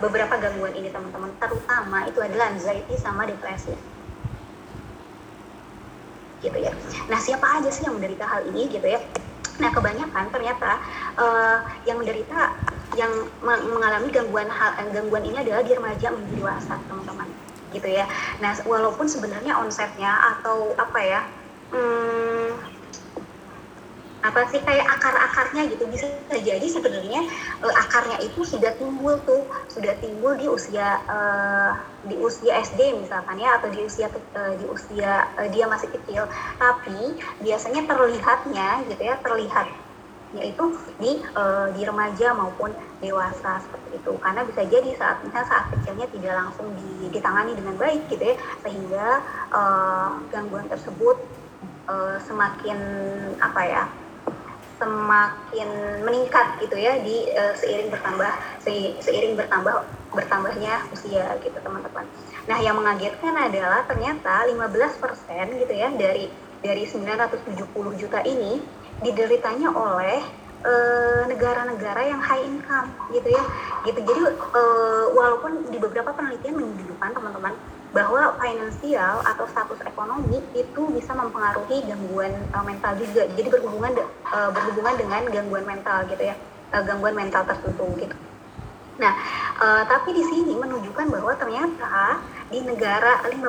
beberapa 0.00 0.34
gangguan 0.38 0.74
ini 0.76 0.88
teman-teman. 0.92 1.32
Terutama 1.40 2.08
itu 2.08 2.18
adalah 2.20 2.52
anxiety 2.52 2.94
sama 3.00 3.28
depresi. 3.28 3.74
Gitu 6.42 6.58
ya. 6.58 6.72
Nah 7.06 7.18
siapa 7.22 7.46
aja 7.60 7.70
sih 7.70 7.86
yang 7.86 7.96
menderita 7.96 8.26
hal 8.26 8.48
ini 8.50 8.66
gitu 8.68 8.86
ya? 8.86 9.00
Nah 9.60 9.70
kebanyakan 9.70 10.24
ternyata 10.32 10.70
e, 11.16 11.26
yang 11.86 11.98
menderita 12.00 12.52
yang 12.92 13.12
mengalami 13.40 14.12
gangguan 14.12 14.52
hal 14.52 14.76
gangguan 14.92 15.24
ini 15.24 15.40
adalah 15.40 15.64
di 15.64 15.72
remaja 15.72 16.12
menuju 16.12 16.34
dewasa 16.36 16.76
teman-teman. 16.90 17.28
Gitu 17.72 17.88
ya. 17.88 18.04
Nah 18.42 18.52
walaupun 18.68 19.08
sebenarnya 19.08 19.56
onsetnya 19.56 20.12
atau 20.36 20.76
apa 20.76 21.00
ya 21.00 21.22
hmm, 21.72 22.71
apa 24.22 24.46
sih 24.54 24.62
kayak 24.62 24.86
akar-akarnya 24.86 25.66
gitu. 25.74 25.84
Bisa 25.90 26.06
jadi 26.30 26.62
sebenarnya 26.62 27.26
uh, 27.58 27.74
akarnya 27.82 28.22
itu 28.22 28.46
sudah 28.46 28.70
timbul 28.78 29.18
tuh 29.26 29.42
sudah 29.66 29.98
timbul 29.98 30.38
di 30.38 30.46
usia 30.46 31.02
uh, 31.10 31.74
di 32.06 32.14
usia 32.18 32.62
SD 32.62 33.02
misalkan 33.02 33.38
ya 33.42 33.58
atau 33.58 33.68
di 33.70 33.82
usia 33.82 34.06
uh, 34.10 34.54
di 34.54 34.64
usia 34.70 35.26
uh, 35.34 35.48
dia 35.50 35.66
masih 35.66 35.90
kecil. 35.90 36.30
Tapi 36.56 37.18
biasanya 37.42 37.82
terlihatnya 37.84 38.68
gitu 38.86 39.02
ya 39.02 39.18
terlihat 39.18 39.68
yaitu 40.32 40.64
di 40.96 41.20
uh, 41.36 41.68
di 41.76 41.84
remaja 41.84 42.32
maupun 42.32 42.72
dewasa 43.02 43.60
seperti 43.60 44.00
itu. 44.00 44.12
Karena 44.22 44.46
bisa 44.46 44.62
jadi 44.64 44.90
saat 44.96 45.20
misalnya 45.26 45.50
saat 45.50 45.66
kecilnya 45.76 46.06
tidak 46.08 46.34
langsung 46.46 46.72
ditangani 47.10 47.52
dengan 47.58 47.74
baik 47.76 48.06
gitu 48.08 48.22
ya 48.22 48.36
sehingga 48.64 49.06
uh, 49.50 50.22
gangguan 50.32 50.70
tersebut 50.70 51.20
uh, 51.90 52.16
semakin 52.24 52.78
apa 53.42 53.62
ya 53.66 53.84
semakin 54.82 55.70
meningkat 56.02 56.58
gitu 56.58 56.74
ya 56.74 56.98
di 56.98 57.30
uh, 57.38 57.54
seiring 57.54 57.94
bertambah 57.94 58.32
se, 58.58 58.98
seiring 58.98 59.38
bertambah 59.38 59.86
bertambahnya 60.10 60.82
usia 60.90 61.38
gitu 61.38 61.54
teman-teman. 61.62 62.04
Nah 62.50 62.58
yang 62.58 62.74
mengagetkan 62.74 63.38
adalah 63.38 63.86
ternyata 63.86 64.42
15% 64.50 65.62
gitu 65.62 65.74
ya 65.78 65.88
dari 65.94 66.26
dari 66.62 66.82
970 66.86 67.70
juta 67.98 68.18
ini 68.26 68.62
dideritanya 69.02 69.74
oleh 69.74 70.22
eh, 70.62 71.22
negara-negara 71.26 72.06
uh, 72.06 72.08
yang 72.14 72.22
high 72.22 72.46
income 72.46 72.86
gitu 73.10 73.34
ya 73.34 73.42
gitu 73.82 73.98
jadi 73.98 74.20
uh, 74.30 75.10
walaupun 75.10 75.66
di 75.74 75.78
beberapa 75.82 76.14
penelitian 76.14 76.54
menunjukkan 76.54 77.10
teman-teman 77.18 77.54
bahwa 77.92 78.34
finansial 78.40 79.20
atau 79.20 79.44
status 79.52 79.80
ekonomi 79.84 80.40
itu 80.56 80.82
bisa 80.96 81.12
mempengaruhi 81.12 81.84
gangguan 81.84 82.32
uh, 82.56 82.64
mental 82.64 82.96
juga. 82.96 83.28
Jadi 83.36 83.48
berhubungan 83.52 83.92
uh, 84.32 84.50
berhubungan 84.50 84.96
dengan 84.96 85.22
gangguan 85.28 85.64
mental 85.68 86.08
gitu 86.08 86.32
ya 86.32 86.36
uh, 86.72 86.82
gangguan 86.82 87.14
mental 87.14 87.44
tertentu 87.44 87.86
gitu. 88.00 88.16
Nah 88.96 89.12
uh, 89.60 89.82
tapi 89.84 90.16
di 90.16 90.24
sini 90.24 90.56
menunjukkan 90.56 91.06
bahwa 91.12 91.32
ternyata 91.36 92.20
di 92.52 92.60
negara 92.60 93.24
15% 93.24 93.40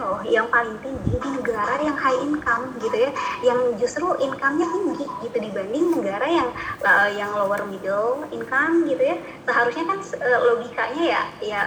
loh 0.00 0.24
yang 0.24 0.48
paling 0.48 0.80
tinggi 0.80 1.20
di 1.20 1.30
negara 1.36 1.76
yang 1.84 1.96
high 2.00 2.16
income 2.24 2.72
gitu 2.80 2.96
ya 2.96 3.10
yang 3.44 3.76
justru 3.76 4.08
income-nya 4.16 4.64
tinggi 4.72 5.04
gitu 5.20 5.36
dibanding 5.36 6.00
negara 6.00 6.24
yang 6.24 6.48
uh, 6.80 7.08
yang 7.12 7.28
lower 7.36 7.60
middle 7.68 8.24
income 8.32 8.88
gitu 8.88 9.00
ya. 9.00 9.16
Seharusnya 9.44 9.84
kan 9.88 9.98
uh, 10.00 10.40
logikanya 10.52 11.02
ya 11.04 11.22
ya 11.40 11.62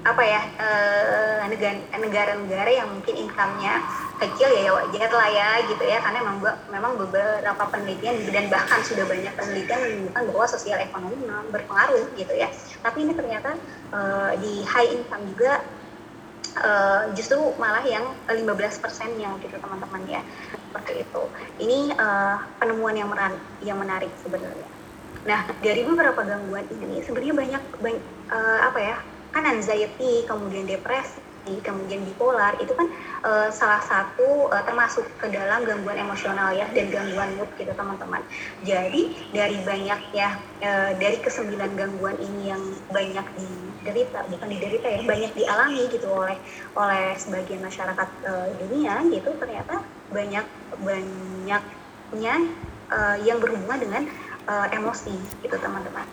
apa 0.00 0.22
ya 0.24 0.40
uh, 0.56 1.44
negara-negara 2.00 2.70
yang 2.72 2.88
mungkin 2.88 3.28
income-nya 3.28 3.84
kecil 4.16 4.48
ya, 4.48 4.60
ya 4.68 4.72
wajar 4.72 5.10
lah 5.12 5.28
ya 5.28 5.48
gitu 5.68 5.84
ya. 5.84 6.00
Karena 6.00 6.20
memang 6.24 6.38
memang 6.72 6.92
beberapa 6.96 7.62
penelitian 7.68 8.24
dan 8.32 8.48
bahkan 8.48 8.80
sudah 8.80 9.04
banyak 9.04 9.32
penelitian 9.36 9.80
menunjukkan 9.80 10.22
bahwa 10.32 10.46
sosial 10.48 10.78
ekonomi 10.80 11.16
memang 11.20 11.48
berpengaruh 11.52 12.08
gitu 12.16 12.32
ya. 12.32 12.48
Tapi 12.80 13.04
ini 13.04 13.12
ternyata 13.12 13.56
uh, 13.92 14.32
di 14.40 14.64
high 14.64 14.88
income 14.88 15.24
juga 15.36 15.60
uh, 16.64 17.12
justru 17.12 17.36
malah 17.60 17.84
yang 17.84 18.08
15 18.24 18.48
persennya 18.80 19.36
gitu 19.44 19.56
teman-teman 19.60 20.00
ya. 20.08 20.24
Seperti 20.70 21.04
itu. 21.04 21.22
Ini 21.60 21.92
uh, 22.00 22.40
penemuan 22.56 22.96
yang 22.96 23.12
menarik, 23.12 23.42
yang 23.60 23.76
menarik 23.76 24.12
sebenarnya. 24.24 24.68
Nah 25.28 25.44
dari 25.60 25.84
beberapa 25.84 26.24
gangguan 26.24 26.64
ini 26.72 27.04
sebenarnya 27.04 27.34
banyak, 27.36 27.62
banyak 27.84 28.04
uh, 28.32 28.60
apa 28.64 28.80
ya 28.80 28.96
kan 29.30 29.46
anxiety 29.46 30.26
kemudian 30.26 30.66
depresi 30.66 31.30
kemudian 31.64 32.04
bipolar 32.04 32.54
itu 32.60 32.70
kan 32.76 32.86
uh, 33.24 33.48
salah 33.50 33.80
satu 33.82 34.52
uh, 34.52 34.62
termasuk 34.62 35.02
ke 35.18 35.26
dalam 35.32 35.64
gangguan 35.64 35.98
emosional 35.98 36.52
ya 36.52 36.68
dan 36.70 36.92
gangguan 36.92 37.32
mood 37.40 37.48
gitu 37.56 37.72
teman-teman. 37.72 38.22
Jadi 38.62 39.16
dari 39.32 39.56
banyak 39.64 40.00
ya 40.12 40.36
uh, 40.62 40.92
dari 41.00 41.16
kesembilan 41.18 41.74
gangguan 41.74 42.14
ini 42.20 42.54
yang 42.54 42.62
banyak 42.92 43.26
diderita 43.34 44.28
bukan 44.28 44.48
diderita 44.52 44.86
ya 44.86 45.00
banyak 45.02 45.32
dialami 45.32 45.82
gitu 45.90 46.06
oleh 46.12 46.38
oleh 46.76 47.16
sebagian 47.16 47.64
masyarakat 47.64 48.08
uh, 48.28 48.48
dunia 48.60 49.00
gitu 49.08 49.34
ternyata 49.40 49.80
banyak 50.12 50.46
banyaknya 50.84 52.34
uh, 52.92 53.16
yang 53.24 53.40
berhubungan 53.40 53.80
dengan 53.80 54.02
uh, 54.46 54.68
emosi 54.70 55.14
gitu 55.40 55.56
teman-teman 55.56 56.06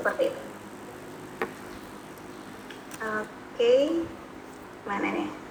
seperti 0.00 0.32
itu. 0.32 0.51
Oke. 3.02 4.06
Mana 4.86 5.08
nih 5.10 5.42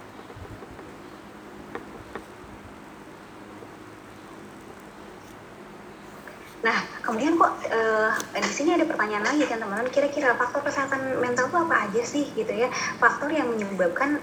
Nah, 6.61 6.77
kemudian 7.01 7.41
kok 7.41 7.57
uh, 7.73 8.13
di 8.37 8.53
sini 8.53 8.77
ada 8.77 8.85
pertanyaan 8.85 9.25
lagi 9.25 9.49
kan 9.49 9.57
teman-teman, 9.57 9.89
kira-kira 9.89 10.37
faktor 10.37 10.61
kesehatan 10.61 11.17
mental 11.17 11.49
itu 11.49 11.57
apa 11.57 11.75
aja 11.89 12.01
sih 12.05 12.29
gitu 12.37 12.53
ya? 12.53 12.69
Faktor 13.01 13.33
yang 13.33 13.49
menyebabkan 13.49 14.21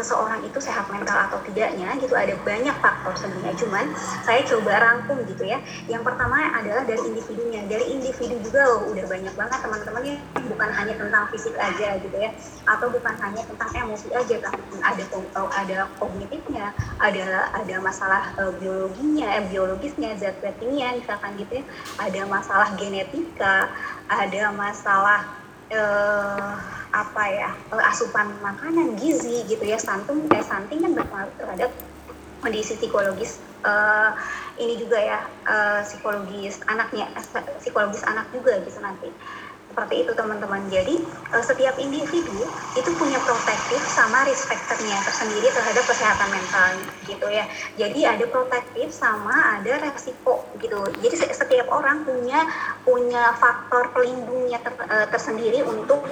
seseorang 0.00 0.40
itu 0.48 0.56
sehat 0.56 0.88
mental 0.88 1.28
atau 1.28 1.36
tidaknya 1.44 1.92
gitu 2.00 2.16
ada 2.16 2.32
banyak 2.40 2.72
faktor 2.80 3.12
sebenarnya. 3.20 3.52
Cuman 3.60 3.84
saya 4.24 4.40
coba 4.48 4.72
rangkum 4.80 5.20
gitu 5.28 5.44
ya. 5.44 5.60
Yang 5.86 6.08
pertama 6.08 6.40
adalah 6.56 6.88
dari 6.88 7.04
individunya. 7.04 7.60
Dari 7.68 7.84
individu 7.92 8.40
juga 8.40 8.60
loh 8.64 8.88
udah 8.96 9.04
banyak 9.04 9.34
banget 9.36 9.58
teman-teman 9.60 10.02
ya 10.02 10.16
bukan 10.48 10.70
hanya 10.72 10.94
tentang 10.96 11.24
fisik 11.28 11.54
aja 11.60 12.00
gitu 12.00 12.16
ya. 12.16 12.32
Atau 12.64 12.88
bukan 12.88 13.14
hanya 13.20 13.42
tentang 13.44 13.70
emosi 13.76 14.08
aja 14.16 14.36
tapi 14.40 14.60
ada 14.80 15.04
ada 15.60 15.78
kognitifnya 16.00 16.72
ada 16.96 17.52
ada 17.52 17.76
masalah 17.84 18.32
uh, 18.40 18.52
biologinya 18.56 19.28
eh, 19.36 19.44
biologisnya 19.52 20.16
zat-zat 20.16 20.56
kimia 20.56 20.96
misalkan 20.96 21.36
gitu 21.36 21.60
ya. 21.60 21.64
Ada 22.00 22.24
masalah 22.24 22.72
genetika 22.80 23.68
ada 24.08 24.42
masalah 24.50 25.20
uh, 25.70 26.79
apa 26.90 27.22
ya 27.30 27.50
eh, 27.74 27.90
asupan 27.90 28.34
makanan 28.42 28.98
gizi 28.98 29.46
gitu 29.46 29.62
ya 29.62 29.78
stunting 29.78 30.26
eh 30.34 30.42
stunting 30.42 30.82
kan 30.82 30.92
berpengaruh 30.98 31.34
terhadap 31.38 31.70
kondisi 32.40 32.74
psikologis 32.80 33.38
uh, 33.64 34.10
ini 34.60 34.76
juga 34.80 34.98
ya 35.00 35.18
uh, 35.48 35.80
psikologis 35.84 36.60
anaknya 36.68 37.08
psikologis 37.60 38.04
anak 38.04 38.28
juga 38.32 38.60
gitu 38.64 38.80
nanti. 38.80 39.08
Seperti 39.70 40.02
itu 40.02 40.12
teman-teman. 40.18 40.66
Jadi 40.66 40.98
uh, 41.30 41.44
setiap 41.46 41.78
individu 41.78 42.42
itu 42.74 42.90
punya 42.98 43.22
protektif 43.22 43.78
sama 43.86 44.26
risk 44.26 44.50
factornya 44.50 44.98
tersendiri 45.06 45.46
terhadap 45.54 45.84
kesehatan 45.86 46.28
mental 46.28 46.70
gitu 47.06 47.26
ya. 47.30 47.46
Jadi 47.78 48.00
ada 48.02 48.24
protektif 48.26 48.90
sama 48.90 49.60
ada 49.60 49.78
resiko 49.78 50.42
gitu. 50.58 50.80
Jadi 51.00 51.14
setiap 51.30 51.70
orang 51.70 52.02
punya 52.02 52.42
punya 52.82 53.30
faktor 53.38 53.94
pelindungnya 53.94 54.58
ter, 54.58 54.74
uh, 54.74 55.06
tersendiri 55.06 55.62
untuk 55.62 56.02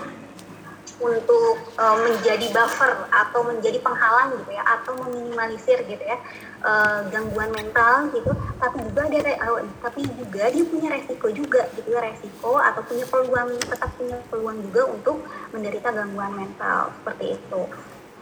untuk 0.99 1.63
uh, 1.79 1.97
menjadi 2.03 2.51
buffer 2.51 2.91
atau 3.15 3.41
menjadi 3.47 3.79
penghalang 3.79 4.35
gitu 4.35 4.51
ya 4.51 4.63
atau 4.67 4.99
meminimalisir 5.07 5.79
gitu 5.87 6.03
ya 6.03 6.19
uh, 6.67 7.07
gangguan 7.15 7.55
mental 7.55 8.11
gitu 8.11 8.35
tapi 8.59 8.83
juga 8.83 9.07
ada 9.07 9.33
uh, 9.47 9.63
tapi 9.79 10.01
juga 10.19 10.51
dia 10.51 10.65
punya 10.67 10.89
resiko 10.91 11.27
juga 11.31 11.63
gitu 11.79 11.89
ya 11.95 12.03
resiko 12.03 12.59
atau 12.59 12.83
punya 12.83 13.07
peluang 13.07 13.51
tetap 13.63 13.91
punya 13.95 14.19
peluang 14.27 14.59
juga 14.67 14.83
untuk 14.91 15.17
menderita 15.55 15.89
gangguan 15.95 16.35
mental 16.35 16.91
seperti 16.99 17.39
itu 17.39 17.63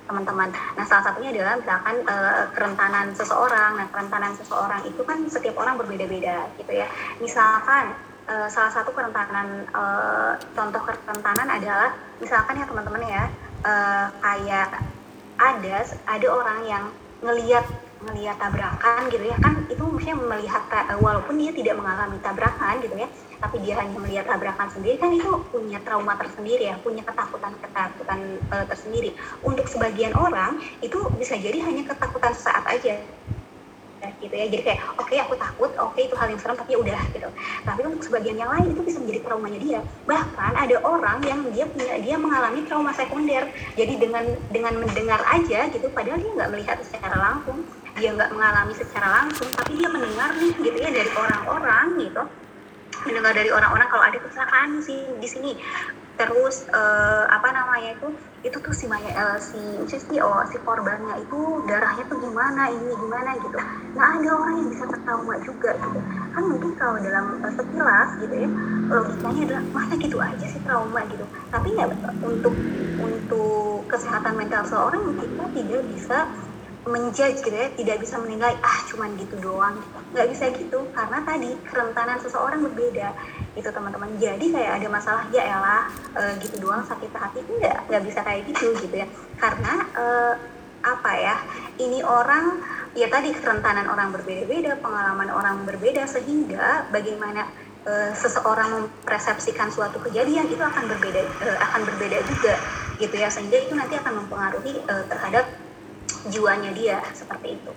teman-teman. 0.06 0.54
Nah, 0.78 0.86
salah 0.86 1.10
satunya 1.10 1.34
adalah 1.34 1.58
misalkan 1.58 1.96
uh, 2.06 2.46
kerentanan 2.54 3.10
seseorang. 3.10 3.74
Nah, 3.74 3.90
kerentanan 3.90 4.38
seseorang 4.38 4.86
itu 4.86 5.02
kan 5.02 5.18
setiap 5.26 5.58
orang 5.58 5.74
berbeda-beda 5.82 6.46
gitu 6.62 6.72
ya. 6.78 6.86
Misalkan 7.18 7.90
uh, 8.28 8.48
salah 8.50 8.72
satu 8.74 8.90
kerentanan 8.92 9.66
uh, 9.72 10.34
contoh 10.54 10.82
kerentanan 10.82 11.48
adalah 11.48 11.94
misalkan 12.18 12.58
ya 12.60 12.66
teman-teman 12.66 13.02
ya 13.06 13.24
uh, 13.64 14.06
kayak 14.20 14.68
ada 15.36 15.76
ada 16.08 16.26
orang 16.28 16.60
yang 16.66 16.84
ngelihat 17.22 17.64
ngelihat 18.06 18.36
tabrakan 18.36 19.08
gitu 19.08 19.24
ya 19.24 19.36
kan 19.40 19.64
itu 19.72 19.82
maksudnya 19.82 20.16
melihat 20.20 20.62
walaupun 21.00 21.34
dia 21.40 21.50
tidak 21.50 21.80
mengalami 21.80 22.20
tabrakan 22.20 22.78
gitu 22.84 22.92
ya 22.92 23.08
tapi 23.36 23.56
dia 23.60 23.74
hanya 23.76 23.96
melihat 24.00 24.24
tabrakan 24.28 24.68
sendiri 24.72 24.96
kan 24.96 25.12
itu 25.12 25.28
punya 25.52 25.78
trauma 25.84 26.16
tersendiri 26.16 26.72
ya 26.72 26.76
punya 26.80 27.04
ketakutan 27.04 27.52
ketakutan 27.60 28.20
uh, 28.52 28.64
tersendiri. 28.64 29.12
Untuk 29.44 29.68
sebagian 29.68 30.16
orang 30.16 30.60
itu 30.80 30.96
bisa 31.20 31.36
jadi 31.36 31.60
hanya 31.60 31.84
ketakutan 31.84 32.32
sesaat 32.32 32.64
aja 32.64 32.96
gitu 34.20 34.34
ya. 34.34 34.46
Jadi 34.48 34.62
kayak 34.62 34.80
oke 34.96 35.08
okay, 35.08 35.18
aku 35.20 35.34
takut 35.36 35.70
oke 35.76 35.92
okay, 35.94 36.08
itu 36.08 36.14
hal 36.16 36.28
yang 36.32 36.40
serem 36.40 36.56
tapi 36.56 36.70
ya 36.74 36.78
udah 36.80 37.00
gitu. 37.12 37.28
Tapi 37.64 37.80
untuk 37.84 38.02
sebagian 38.04 38.36
yang 38.40 38.50
lain 38.52 38.66
itu 38.72 38.82
bisa 38.82 38.98
menjadi 39.00 39.20
traumanya 39.26 39.60
dia. 39.60 39.80
Bahkan 40.08 40.52
ada 40.56 40.76
orang 40.84 41.18
yang 41.24 41.40
dia 41.52 41.64
punya 41.68 41.94
dia 42.00 42.16
mengalami 42.16 42.60
trauma 42.64 42.92
sekunder. 42.96 43.44
Jadi 43.76 43.94
dengan 44.00 44.24
dengan 44.50 44.74
mendengar 44.80 45.20
aja 45.28 45.68
gitu 45.70 45.86
padahal 45.92 46.18
dia 46.20 46.32
nggak 46.32 46.50
melihat 46.52 46.76
secara 46.84 47.16
langsung. 47.16 47.64
Dia 47.96 48.12
nggak 48.12 48.30
mengalami 48.32 48.72
secara 48.76 49.08
langsung 49.08 49.48
tapi 49.56 49.80
dia 49.80 49.88
mendengar 49.88 50.30
nih 50.36 50.52
gitu 50.60 50.78
ya 50.78 50.90
dari 50.92 51.10
orang-orang 51.16 51.86
gitu. 52.00 52.22
Mendengar 53.06 53.32
dari 53.36 53.50
orang-orang 53.52 53.88
kalau 53.92 54.04
ada 54.04 54.18
kecelakaan 54.18 54.80
sih 54.82 55.00
di 55.20 55.28
sini 55.28 55.52
terus 56.16 56.64
uh, 56.72 57.24
apa 57.28 57.48
namanya 57.52 57.96
itu? 57.96 58.08
Itu 58.44 58.56
tuh 58.62 58.72
si 58.72 58.88
Maya, 58.88 59.10
uh, 59.12 59.38
si 59.40 59.58
si 59.88 60.16
oh 60.20 60.40
si 60.48 60.56
korbannya 60.64 61.20
itu 61.20 61.40
darahnya 61.68 62.04
tuh 62.08 62.18
gimana 62.20 62.72
ini 62.72 62.92
gimana 62.96 63.30
gitu. 63.40 63.58
Nah 63.96 64.16
ada 64.16 64.30
orang 64.32 64.54
yang 64.64 64.68
bisa 64.72 64.84
tertrauma 64.88 65.34
juga 65.44 65.70
gitu. 65.76 65.98
Kan 66.32 66.42
mungkin 66.48 66.70
kalau 66.80 66.96
dalam 67.00 67.40
uh, 67.44 67.52
sekilas 67.52 68.10
gitu 68.22 68.34
ya 68.34 68.48
logikanya 68.86 69.40
adalah 69.50 69.62
masa 69.74 69.94
gitu 69.98 70.16
aja 70.20 70.46
sih 70.46 70.60
trauma? 70.64 71.00
gitu. 71.10 71.24
Tapi 71.52 71.68
ya 71.76 71.84
untuk 72.24 72.54
untuk 73.00 73.84
kesehatan 73.92 74.34
mental 74.40 74.62
seorang 74.64 75.14
kita 75.20 75.44
tidak 75.52 75.82
bisa 75.92 76.18
menjudge 76.86 77.42
gitu 77.42 77.52
ya 77.52 77.66
tidak 77.74 77.98
bisa 77.98 78.14
menilai 78.22 78.54
ah 78.62 78.78
cuman 78.86 79.18
gitu 79.18 79.34
doang. 79.42 79.76
Nggak 80.14 80.28
bisa 80.30 80.44
gitu 80.54 80.86
karena 80.94 81.18
tadi 81.26 81.50
kerentanan 81.66 82.18
seseorang 82.22 82.62
berbeda 82.62 83.10
itu 83.58 83.68
teman-teman. 83.68 84.14
Jadi 84.22 84.54
kayak 84.54 84.72
ada 84.80 84.88
masalah 84.88 85.24
ya 85.34 85.42
elah 85.42 85.90
e, 86.14 86.22
gitu 86.46 86.62
doang 86.62 86.86
sakit 86.86 87.10
hati. 87.10 87.42
Enggak 87.42 87.90
nggak 87.90 88.02
bisa 88.06 88.20
kayak 88.22 88.46
gitu 88.46 88.78
gitu 88.78 89.02
ya. 89.02 89.06
Karena 89.34 89.72
e, 89.98 90.04
apa 90.86 91.12
ya 91.18 91.36
ini 91.82 91.98
orang 92.06 92.62
ya 92.94 93.10
tadi 93.10 93.34
kerentanan 93.34 93.90
orang 93.90 94.14
berbeda-beda 94.14 94.78
pengalaman 94.78 95.26
orang 95.34 95.66
berbeda 95.66 96.06
sehingga 96.06 96.86
bagaimana 96.94 97.50
e, 97.82 98.14
seseorang 98.14 98.70
mempersepsikan 98.70 99.74
suatu 99.74 99.98
kejadian 100.06 100.46
itu 100.46 100.62
akan 100.62 100.86
berbeda 100.86 101.18
e, 101.18 101.48
akan 101.66 101.82
berbeda 101.82 102.22
juga 102.30 102.54
gitu 103.02 103.18
ya. 103.18 103.26
Sehingga 103.26 103.58
itu 103.58 103.74
nanti 103.74 103.98
akan 103.98 104.22
mempengaruhi 104.22 104.86
e, 104.86 104.94
terhadap 105.10 105.65
jiwanya 106.28 106.70
dia 106.74 106.98
seperti 107.14 107.58
itu. 107.58 107.72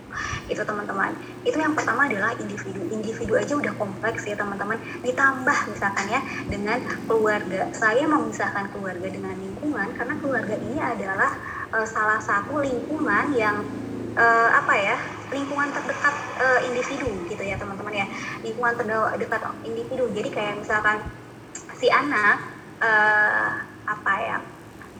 Itu 0.49 0.61
teman-teman. 0.65 1.13
Itu 1.45 1.57
yang 1.57 1.73
pertama 1.77 2.09
adalah 2.09 2.33
individu. 2.37 2.81
Individu 2.89 3.37
aja 3.37 3.53
udah 3.55 3.73
kompleks 3.77 4.25
ya 4.25 4.35
teman-teman. 4.35 4.77
Ditambah 5.05 5.57
misalkan 5.69 6.05
ya 6.09 6.21
dengan 6.49 6.79
keluarga. 7.05 7.69
Saya 7.73 8.05
memisahkan 8.09 8.73
keluarga 8.73 9.07
dengan 9.07 9.35
lingkungan 9.37 9.87
karena 9.95 10.13
keluarga 10.17 10.55
ini 10.57 10.79
adalah 10.81 11.31
uh, 11.73 11.87
salah 11.87 12.19
satu 12.19 12.61
lingkungan 12.61 13.33
yang 13.37 13.61
uh, 14.17 14.49
apa 14.53 14.73
ya 14.75 14.97
lingkungan 15.29 15.69
terdekat 15.69 16.15
uh, 16.41 16.59
individu 16.65 17.09
gitu 17.29 17.43
ya 17.45 17.55
teman-teman 17.55 17.93
ya. 17.93 18.07
Lingkungan 18.41 18.73
terdekat 18.75 19.41
individu. 19.63 20.09
Jadi 20.11 20.29
kayak 20.33 20.61
misalkan 20.61 21.05
si 21.77 21.87
anak 21.87 22.43
uh, 22.83 23.63
apa 23.89 24.13
ya 24.21 24.37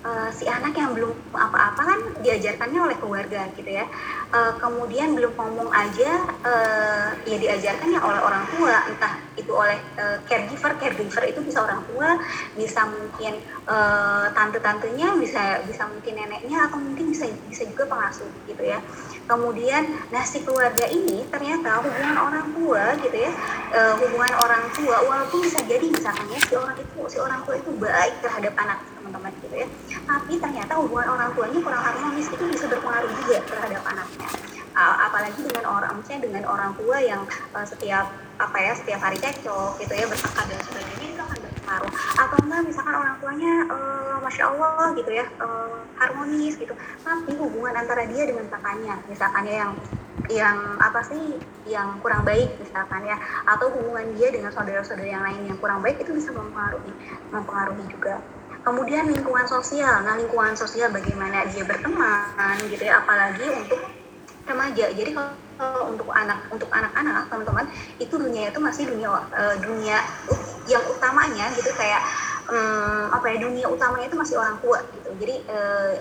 uh, 0.06 0.30
si 0.32 0.46
anak 0.48 0.76
yang 0.76 0.96
belum 0.96 1.12
apa-apa 1.34 1.82
kan 1.82 2.00
diajarkannya 2.24 2.80
oleh 2.80 2.98
keluarga 3.00 3.48
gitu 3.56 3.70
ya. 3.70 3.86
Uh, 4.30 4.54
kemudian 4.62 5.18
belum 5.18 5.34
ngomong 5.34 5.70
aja 5.74 6.12
uh, 6.46 7.10
ya 7.26 7.38
diajarkannya 7.40 8.00
oleh 8.00 8.22
orang 8.22 8.46
tua. 8.56 8.76
Entah 8.88 9.14
itu 9.40 9.52
oleh 9.56 9.80
uh, 9.96 10.20
caregiver 10.28 10.76
caregiver 10.76 11.24
itu 11.32 11.40
bisa 11.42 11.64
orang 11.64 11.82
tua 11.88 12.20
bisa 12.60 12.84
mungkin 12.86 13.40
uh, 13.72 14.28
tante-tantenya 14.36 15.16
bisa 15.16 15.64
bisa 15.64 15.88
mungkin 15.88 16.20
neneknya 16.20 16.68
atau 16.68 16.78
mungkin 16.78 17.16
bisa 17.16 17.32
bisa 17.48 17.64
juga 17.64 17.88
pengasuh 17.88 18.28
gitu 18.46 18.64
ya 18.68 18.84
kemudian 19.30 19.86
nah 20.10 20.26
si 20.26 20.42
keluarga 20.42 20.90
ini 20.90 21.22
ternyata 21.30 21.86
hubungan 21.86 22.18
orang 22.18 22.50
tua 22.58 22.98
gitu 22.98 23.14
ya 23.14 23.32
uh, 23.78 23.94
hubungan 24.02 24.34
orang 24.42 24.66
tua 24.74 24.98
walaupun 25.06 25.46
bisa 25.46 25.62
jadi 25.70 25.86
misalkan 25.86 26.26
ya 26.34 26.40
si 26.42 26.54
orang 26.58 26.74
itu 26.82 26.98
si 27.06 27.18
orang 27.22 27.46
tua 27.46 27.62
itu 27.62 27.70
baik 27.78 28.18
terhadap 28.26 28.58
anak 28.58 28.82
teman-teman 28.98 29.32
gitu 29.46 29.54
ya 29.54 29.68
tapi 30.10 30.34
ternyata 30.42 30.74
hubungan 30.82 31.14
orang 31.14 31.30
tuanya 31.38 31.60
kurang 31.62 31.84
harmonis 31.86 32.28
itu 32.34 32.44
bisa 32.50 32.66
berpengaruh 32.66 33.12
juga 33.22 33.38
terhadap 33.46 33.82
anaknya. 33.86 34.30
Uh, 34.74 34.96
apalagi 35.12 35.42
dengan 35.44 35.66
orang 35.66 35.92
misalnya 35.98 36.22
dengan 36.30 36.44
orang 36.48 36.72
tua 36.78 36.98
yang 37.04 37.22
uh, 37.52 37.66
setiap 37.68 38.10
apa 38.40 38.58
ya 38.58 38.72
setiap 38.78 39.02
hari 39.02 39.18
cekcok 39.20 39.76
gitu 39.82 39.92
ya 39.92 40.06
bertengkar 40.08 40.46
dan 40.48 40.62
sebagainya 40.64 41.09
berpengaruh 41.70 41.94
atau 42.18 42.38
enggak 42.42 42.62
misalkan 42.66 42.96
orang 42.98 43.16
tuanya 43.22 43.54
uh, 43.70 44.18
masya 44.26 44.44
allah 44.50 44.90
gitu 44.98 45.12
ya 45.14 45.26
uh, 45.38 45.78
harmonis 46.02 46.58
gitu. 46.58 46.74
Tapi 47.06 47.32
hubungan 47.38 47.78
antara 47.78 48.10
dia 48.10 48.26
dengan 48.26 48.46
kakaknya 48.50 48.98
misalkan 49.06 49.46
ya 49.46 49.56
yang 49.66 49.74
yang 50.30 50.58
apa 50.82 51.00
sih 51.06 51.38
yang 51.70 52.02
kurang 52.02 52.26
baik 52.26 52.50
misalkan 52.58 53.06
ya. 53.06 53.18
Atau 53.46 53.70
hubungan 53.70 54.18
dia 54.18 54.34
dengan 54.34 54.50
saudara-saudara 54.50 55.06
yang 55.06 55.24
lain 55.24 55.46
yang 55.46 55.58
kurang 55.62 55.86
baik 55.86 56.02
itu 56.02 56.12
bisa 56.18 56.34
mempengaruhi 56.34 56.92
mempengaruhi 57.30 57.86
juga. 57.94 58.18
Kemudian 58.66 59.08
lingkungan 59.08 59.46
sosial. 59.46 60.04
Nah 60.04 60.18
lingkungan 60.20 60.58
sosial 60.58 60.90
bagaimana 60.90 61.46
dia 61.54 61.64
berteman 61.64 62.58
gitu 62.68 62.82
ya. 62.82 63.06
Apalagi 63.06 63.46
untuk 63.46 63.80
remaja. 64.50 64.90
Jadi 64.92 65.14
kalau 65.14 65.32
untuk 65.60 66.08
anak 66.16 66.40
untuk 66.56 66.72
anak-anak 66.72 67.28
teman-teman 67.28 67.66
itu 68.00 68.16
dunia 68.16 68.48
itu 68.48 68.60
masih 68.64 68.88
dunia 68.88 69.12
uh, 69.12 69.56
dunia 69.60 70.00
yang 70.72 70.84
utamanya 70.88 71.52
gitu 71.52 71.68
kayak 71.76 72.00
um, 72.48 73.12
apa 73.12 73.26
ya 73.36 73.38
dunia 73.44 73.66
utamanya 73.68 74.08
itu 74.08 74.16
masih 74.16 74.36
orang 74.40 74.56
tua 74.64 74.80
gitu. 74.96 75.10
Jadi 75.20 75.36
uh, 75.52 75.94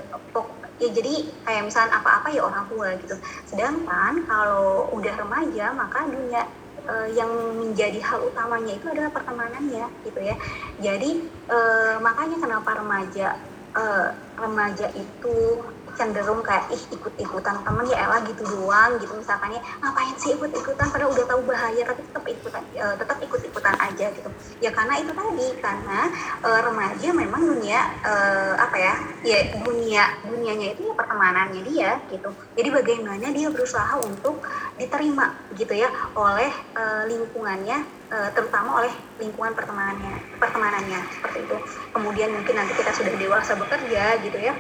ya 0.78 0.88
jadi 0.94 1.14
kayak 1.42 1.62
misalnya 1.66 1.98
apa-apa 1.98 2.30
ya 2.30 2.46
orang 2.46 2.70
tua 2.70 2.94
gitu. 3.02 3.18
Sedangkan 3.50 4.22
kalau 4.30 4.94
udah 4.94 5.14
remaja 5.18 5.74
maka 5.74 6.06
dunia 6.06 6.46
uh, 6.86 7.08
yang 7.10 7.30
menjadi 7.58 7.98
hal 7.98 8.30
utamanya 8.30 8.78
itu 8.78 8.86
adalah 8.86 9.10
pertemanannya 9.10 9.90
gitu 10.06 10.20
ya. 10.22 10.38
Jadi 10.78 11.26
uh, 11.50 11.98
makanya 11.98 12.38
kenapa 12.38 12.78
remaja 12.78 13.34
uh, 13.74 14.14
remaja 14.38 14.86
itu 14.94 15.66
cenderung 15.98 16.40
kayak 16.46 16.70
ih 16.70 16.82
ikut-ikutan. 16.94 17.58
Temen 17.66 17.84
ya 17.90 18.06
elah 18.06 18.22
gitu 18.22 18.46
doang 18.46 18.96
gitu 19.02 19.12
misalkan 19.18 19.58
ya 19.58 19.60
ngapain 19.82 20.14
sih 20.14 20.38
ikut-ikutan? 20.38 20.86
Padahal 20.94 21.10
udah 21.10 21.26
tahu 21.26 21.40
bahaya 21.42 21.82
tapi 21.82 22.00
tetap 22.06 22.24
ikutan 22.24 22.62
uh, 22.78 22.94
tetap 22.94 23.18
ikut-ikutan 23.18 23.74
aja 23.74 24.06
gitu. 24.14 24.30
Ya 24.62 24.70
karena 24.70 24.94
itu 25.02 25.10
tadi 25.10 25.48
karena 25.58 25.98
uh, 26.46 26.60
remaja 26.62 27.08
memang 27.10 27.42
dunia 27.42 27.80
uh, 28.06 28.54
apa 28.54 28.76
ya 28.78 28.94
ya 29.26 29.38
dunia 29.58 30.02
dunianya 30.22 30.78
itu 30.78 30.86
ya 30.86 30.94
pertemanannya 30.94 31.62
dia 31.66 31.90
gitu. 32.08 32.30
Jadi 32.54 32.68
bagaimana 32.70 33.26
dia 33.34 33.48
berusaha 33.50 33.98
untuk 33.98 34.46
diterima 34.78 35.34
gitu 35.58 35.74
ya 35.74 35.90
oleh 36.14 36.54
uh, 36.78 37.02
lingkungannya 37.10 37.82
uh, 38.14 38.30
terutama 38.32 38.86
oleh 38.86 38.92
lingkungan 39.18 39.50
pertemanannya 39.58 40.38
pertemanannya 40.38 41.00
seperti 41.18 41.38
itu. 41.42 41.56
Kemudian 41.90 42.30
mungkin 42.30 42.54
nanti 42.54 42.72
kita 42.78 42.94
sudah 42.94 43.14
dewasa 43.18 43.58
bekerja 43.58 44.22
gitu 44.22 44.38
ya 44.38 44.54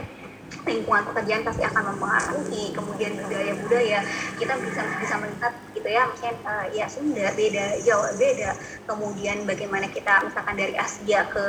lingkungan 0.66 1.04
pekerjaan 1.12 1.42
pasti 1.46 1.62
akan 1.62 1.82
mempengaruhi. 1.94 2.64
Kemudian 2.74 3.12
budaya 3.18 3.52
budaya 3.58 3.98
kita 4.38 4.54
bisa 4.62 4.82
bisa 4.98 5.14
melihat 5.20 5.52
gitu 5.76 5.88
ya 5.88 6.02
misalnya 6.10 6.36
uh, 6.46 6.66
ya 6.74 6.86
Sunda 6.90 7.28
beda 7.34 7.66
Jawa 7.82 8.08
beda. 8.16 8.50
Kemudian 8.88 9.36
bagaimana 9.46 9.86
kita 9.90 10.26
misalkan 10.26 10.56
dari 10.58 10.74
Asia 10.74 11.26
ke 11.30 11.46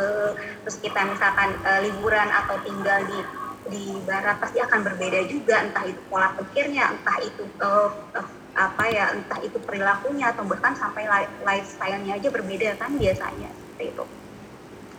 terus 0.66 0.78
kita 0.82 1.02
misalkan 1.08 1.56
uh, 1.66 1.80
liburan 1.82 2.30
atau 2.30 2.58
tinggal 2.62 3.00
di 3.08 3.20
di 3.70 3.86
barat 4.06 4.42
pasti 4.42 4.60
akan 4.62 4.82
berbeda 4.86 5.20
juga. 5.30 5.62
Entah 5.62 5.86
itu 5.86 6.02
pola 6.10 6.34
pikirnya 6.36 6.94
entah 6.94 7.18
itu 7.22 7.44
uh, 7.62 7.90
uh, 8.18 8.28
apa 8.58 8.84
ya 8.92 9.14
entah 9.16 9.40
itu 9.40 9.56
perilakunya 9.62 10.36
atau 10.36 10.44
bahkan 10.44 10.76
sampai 10.76 11.08
lifestyle-nya 11.46 12.20
aja 12.20 12.28
berbeda 12.28 12.76
kan 12.76 12.92
biasanya 12.98 13.48
seperti 13.54 13.96
itu 13.96 14.19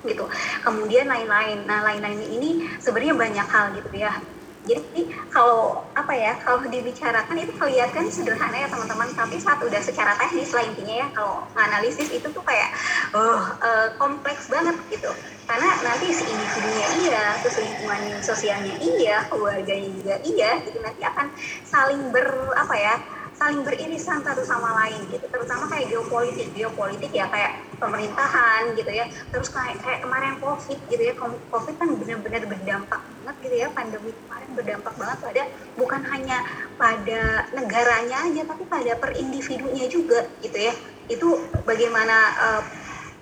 gitu. 0.04 0.24
Kemudian 0.64 1.06
lain-lain. 1.08 1.64
Nah 1.64 1.84
lain-lain 1.84 2.20
ini 2.26 2.50
sebenarnya 2.80 3.14
banyak 3.16 3.46
hal 3.46 3.64
gitu 3.76 3.90
ya. 3.94 4.12
Jadi 4.60 5.08
kalau 5.32 5.88
apa 5.96 6.12
ya 6.12 6.36
kalau 6.44 6.60
dibicarakan 6.68 7.32
itu 7.32 7.52
kelihatan 7.56 8.12
sederhana 8.12 8.60
ya 8.60 8.68
teman-teman. 8.68 9.08
Tapi 9.16 9.40
saat 9.40 9.60
udah 9.64 9.80
secara 9.80 10.12
teknis 10.20 10.52
lah 10.52 10.64
intinya 10.68 10.94
ya 11.00 11.06
kalau 11.16 11.48
analisis 11.56 12.12
itu 12.12 12.28
tuh 12.28 12.44
kayak 12.44 12.68
oh 13.16 13.40
uh, 13.40 13.88
kompleks 13.96 14.52
banget 14.52 14.76
gitu. 14.92 15.08
Karena 15.48 15.66
nanti 15.82 16.12
si 16.12 16.28
individunya 16.28 16.86
iya 17.02 17.24
terus 17.40 17.58
lingkungan 17.58 18.20
sosialnya 18.20 18.76
iya 18.78 19.26
keluarganya 19.32 19.90
juga 19.96 20.14
iya 20.22 20.60
gitu 20.62 20.78
nanti 20.78 21.02
akan 21.02 21.26
saling 21.66 22.12
ber 22.12 22.28
apa 22.54 22.76
ya 22.76 22.94
saling 23.40 23.64
beririsan 23.64 24.20
satu 24.20 24.44
sama 24.44 24.76
lain 24.84 25.00
gitu. 25.08 25.24
Terutama 25.32 25.64
kayak 25.72 25.88
geopolitik. 25.88 26.52
Geopolitik 26.52 27.08
ya 27.08 27.24
kayak 27.32 27.64
pemerintahan 27.80 28.76
gitu 28.76 28.92
ya. 28.92 29.08
Terus 29.32 29.48
kayak 29.48 29.80
kayak 29.80 30.04
kemarin 30.04 30.36
covid 30.44 30.76
gitu 30.92 31.00
ya. 31.00 31.16
Covid 31.48 31.74
kan 31.80 31.88
benar-benar 31.96 32.44
berdampak 32.44 33.00
banget 33.00 33.36
gitu 33.40 33.56
ya. 33.64 33.68
Pandemi 33.72 34.12
kemarin 34.12 34.50
berdampak 34.52 34.94
banget 35.00 35.18
pada 35.24 35.42
bukan 35.80 36.02
hanya 36.12 36.38
pada 36.76 37.48
negaranya 37.56 38.28
aja 38.28 38.42
tapi 38.44 38.68
pada 38.68 38.92
per 39.00 39.16
individunya 39.16 39.88
juga 39.88 40.28
gitu 40.44 40.58
ya. 40.60 40.76
Itu 41.08 41.40
bagaimana 41.64 42.16
uh, 42.36 42.62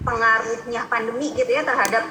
pengaruhnya 0.03 0.83
pandemi 0.91 1.31
gitu 1.39 1.47
ya 1.47 1.63
terhadap 1.63 2.03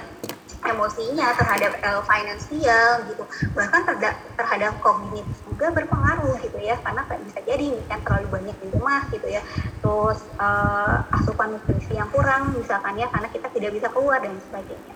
emosinya 0.71 1.33
terhadap 1.35 1.71
uh, 1.83 2.01
finansial 2.03 3.03
gitu. 3.07 3.23
Bahkan 3.55 3.81
terhadap 3.87 4.15
terhadap 4.35 4.73
kognitif 4.83 5.37
juga 5.47 5.73
berpengaruh 5.73 6.35
gitu 6.43 6.57
ya 6.61 6.75
karena 6.83 7.01
kayak 7.07 7.21
bisa 7.25 7.39
jadi 7.43 7.67
kan 7.87 7.99
terlalu 8.03 8.27
banyak 8.29 8.55
di 8.61 8.67
rumah 8.75 9.01
gitu 9.09 9.27
ya. 9.27 9.41
Terus 9.81 10.19
uh, 10.37 11.03
asupan 11.17 11.57
nutrisi 11.57 11.97
yang 11.97 12.09
kurang 12.11 12.53
misalkan 12.55 12.99
ya 12.99 13.07
karena 13.09 13.27
kita 13.31 13.47
tidak 13.51 13.71
bisa 13.73 13.87
keluar 13.89 14.21
dan 14.21 14.35
sebagainya. 14.49 14.95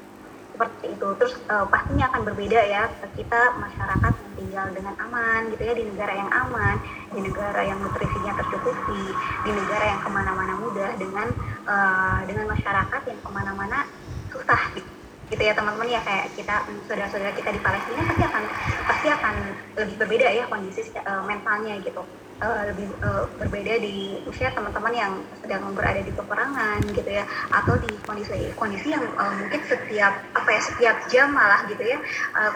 Seperti 0.51 0.85
itu. 0.93 1.07
Terus 1.17 1.33
uh, 1.49 1.65
pastinya 1.65 2.05
akan 2.11 2.21
berbeda 2.27 2.59
ya 2.69 2.85
kita 3.17 3.41
masyarakat 3.57 4.13
tinggal 4.41 4.67
dengan 4.73 4.97
aman 4.99 5.47
gitu 5.53 5.63
ya 5.63 5.73
di 5.77 5.85
negara 5.85 6.13
yang 6.17 6.31
aman 6.33 6.75
di 7.13 7.19
negara 7.23 7.61
yang 7.61 7.77
nutrisinya 7.79 8.33
tercukupi 8.35 9.03
di 9.47 9.51
negara 9.53 9.85
yang 9.95 10.01
ke 10.01 10.09
mana-mana 10.09 10.53
mudah 10.57 10.91
dengan 10.97 11.27
uh, 11.69 12.19
dengan 12.25 12.49
masyarakat 12.49 13.01
yang 13.05 13.19
ke 13.21 13.29
mana-mana 13.29 13.85
susah 14.33 14.61
gitu 14.75 15.00
ya 15.39 15.53
teman-teman 15.55 15.87
ya 15.87 16.01
kayak 16.03 16.27
kita 16.35 16.67
saudara-saudara 16.91 17.31
kita 17.31 17.55
di 17.55 17.61
Palestina 17.63 18.03
pasti 18.03 18.23
akan 18.27 18.43
pasti 18.83 19.07
akan 19.07 19.35
lebih 19.79 19.95
berbeda 20.03 20.27
ya 20.27 20.43
kondisi 20.51 20.81
uh, 20.99 21.23
mentalnya 21.23 21.79
gitu 21.79 22.03
uh, 22.43 22.63
lebih 22.67 22.91
uh, 22.99 23.23
berbeda 23.39 23.79
di 23.79 24.19
usia 24.27 24.51
teman-teman 24.51 24.91
yang 24.91 25.13
sedang 25.39 25.71
berada 25.71 26.03
di 26.03 26.11
peperangan 26.11 26.83
gitu 26.91 27.07
ya 27.07 27.23
atau 27.55 27.79
di 27.79 27.91
kondisi 28.03 28.51
kondisi 28.59 28.91
yang 28.91 29.07
uh, 29.15 29.31
mungkin 29.39 29.61
setiap 29.63 30.13
apa 30.35 30.49
ya 30.51 30.61
setiap 30.65 30.95
jam 31.07 31.31
malah 31.31 31.63
gitu 31.71 31.83
ya 31.85 32.03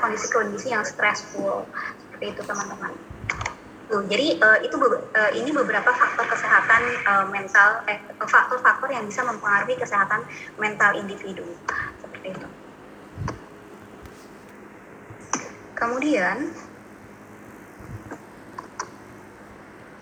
kondisi-kondisi 0.03 0.73
uh, 0.73 0.81
yang 0.81 0.83
stressful 0.83 1.63
seperti 2.11 2.35
itu 2.35 2.41
teman-teman. 2.43 2.91
Tuh, 3.85 4.01
jadi 4.09 4.41
uh, 4.41 4.59
itu 4.65 4.75
uh, 4.81 5.31
ini 5.37 5.53
beberapa 5.53 5.93
faktor 5.93 6.25
kesehatan 6.25 6.81
uh, 7.05 7.25
mental, 7.29 7.85
eh, 7.85 8.01
faktor-faktor 8.17 8.89
yang 8.89 9.05
bisa 9.05 9.21
mempengaruhi 9.21 9.77
kesehatan 9.77 10.25
mental 10.57 10.97
individu 10.97 11.45
seperti 12.01 12.33
itu. 12.33 12.47
Kemudian, 15.75 16.55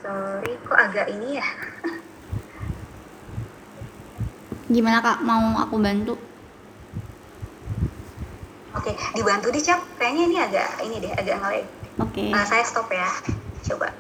sorry 0.06 0.54
kok 0.62 0.80
agak 0.80 1.10
ini 1.10 1.42
ya. 1.42 1.48
Gimana 4.70 5.02
kak, 5.02 5.26
mau 5.26 5.58
aku 5.58 5.82
bantu? 5.82 6.16
Oke, 8.78 8.94
dibantu 9.18 9.50
deh 9.50 9.64
Cap. 9.66 9.82
Kayaknya 9.98 10.24
ini 10.30 10.38
agak 10.38 10.70
ini 10.86 10.96
deh, 11.02 11.14
agak 11.18 11.42
ngelag. 11.42 11.66
Oke. 12.02 12.30
Okay. 12.30 12.30
Uh, 12.34 12.46
saya 12.46 12.64
stop 12.66 12.90
ya 12.90 13.10
coba 13.64 13.94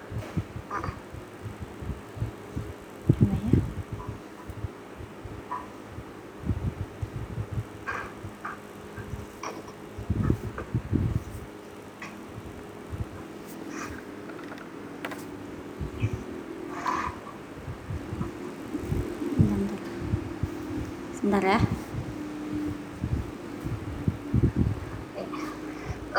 Sebentar 21.24 21.56
ya. 21.56 21.60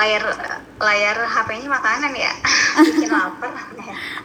Layar 0.04 0.20
layar 0.84 1.16
HP-nya 1.16 1.64
makanan 1.72 2.12
ya? 2.12 2.28
Bikin 2.84 3.08
lapar 3.08 3.56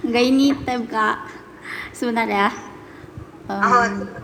enggak 0.04 0.24
ini 0.28 0.52
tab 0.68 0.84
kak. 0.92 1.24
Sebentar 1.96 2.28
ya. 2.28 2.52
Um, 3.48 4.04
oh 4.04 4.20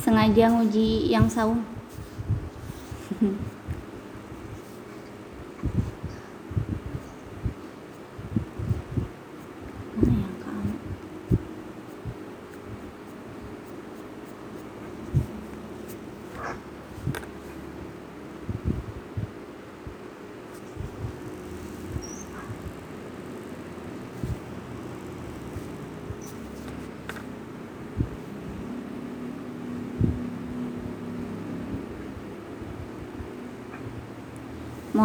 sengaja 0.00 0.48
nguji 0.48 1.12
yang 1.12 1.28
saung 1.28 1.60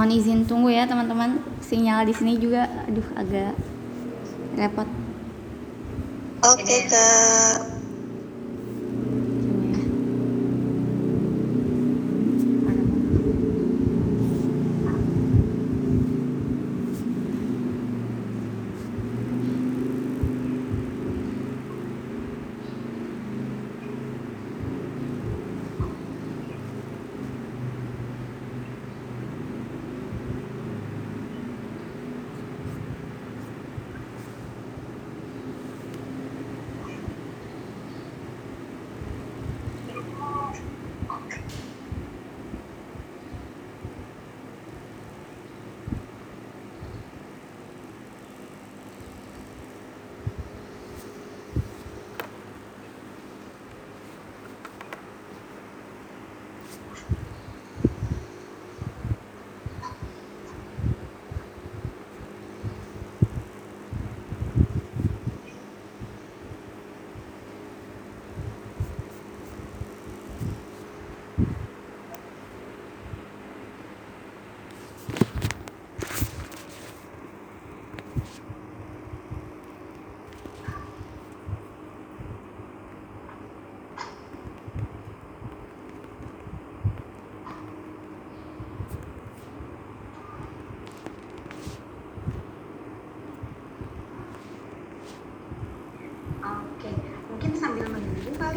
mohon 0.02 0.18
izin 0.18 0.50
tunggu 0.50 0.74
ya 0.74 0.90
teman-teman. 0.90 1.38
Sinyal 1.62 2.10
di 2.10 2.14
sini 2.18 2.34
juga 2.42 2.66
aduh 2.90 3.06
agak 3.14 3.54
repot. 4.58 4.90
Oke 6.42 6.66
okay, 6.66 6.90
kak 6.90 7.82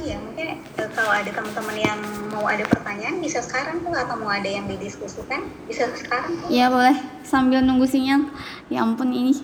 ya 0.05 0.21
mungkin 0.21 0.61
uh, 0.77 0.84
kalau 0.95 1.11
ada 1.11 1.27
teman-teman 1.27 1.77
yang 1.77 2.01
mau 2.31 2.47
ada 2.47 2.63
pertanyaan 2.65 3.19
bisa 3.19 3.43
sekarang 3.43 3.83
tuh 3.83 3.93
atau 3.93 4.15
mau 4.15 4.31
ada 4.31 4.47
yang 4.47 4.71
didiskusikan 4.71 5.43
bisa 5.67 5.91
sekarang 5.93 6.39
tuh. 6.39 6.49
Ya 6.49 6.71
boleh. 6.71 6.95
Sambil 7.27 7.61
nunggu 7.61 7.85
sinyal. 7.85 8.31
Ya 8.71 8.87
ampun 8.87 9.11
ini 9.11 9.35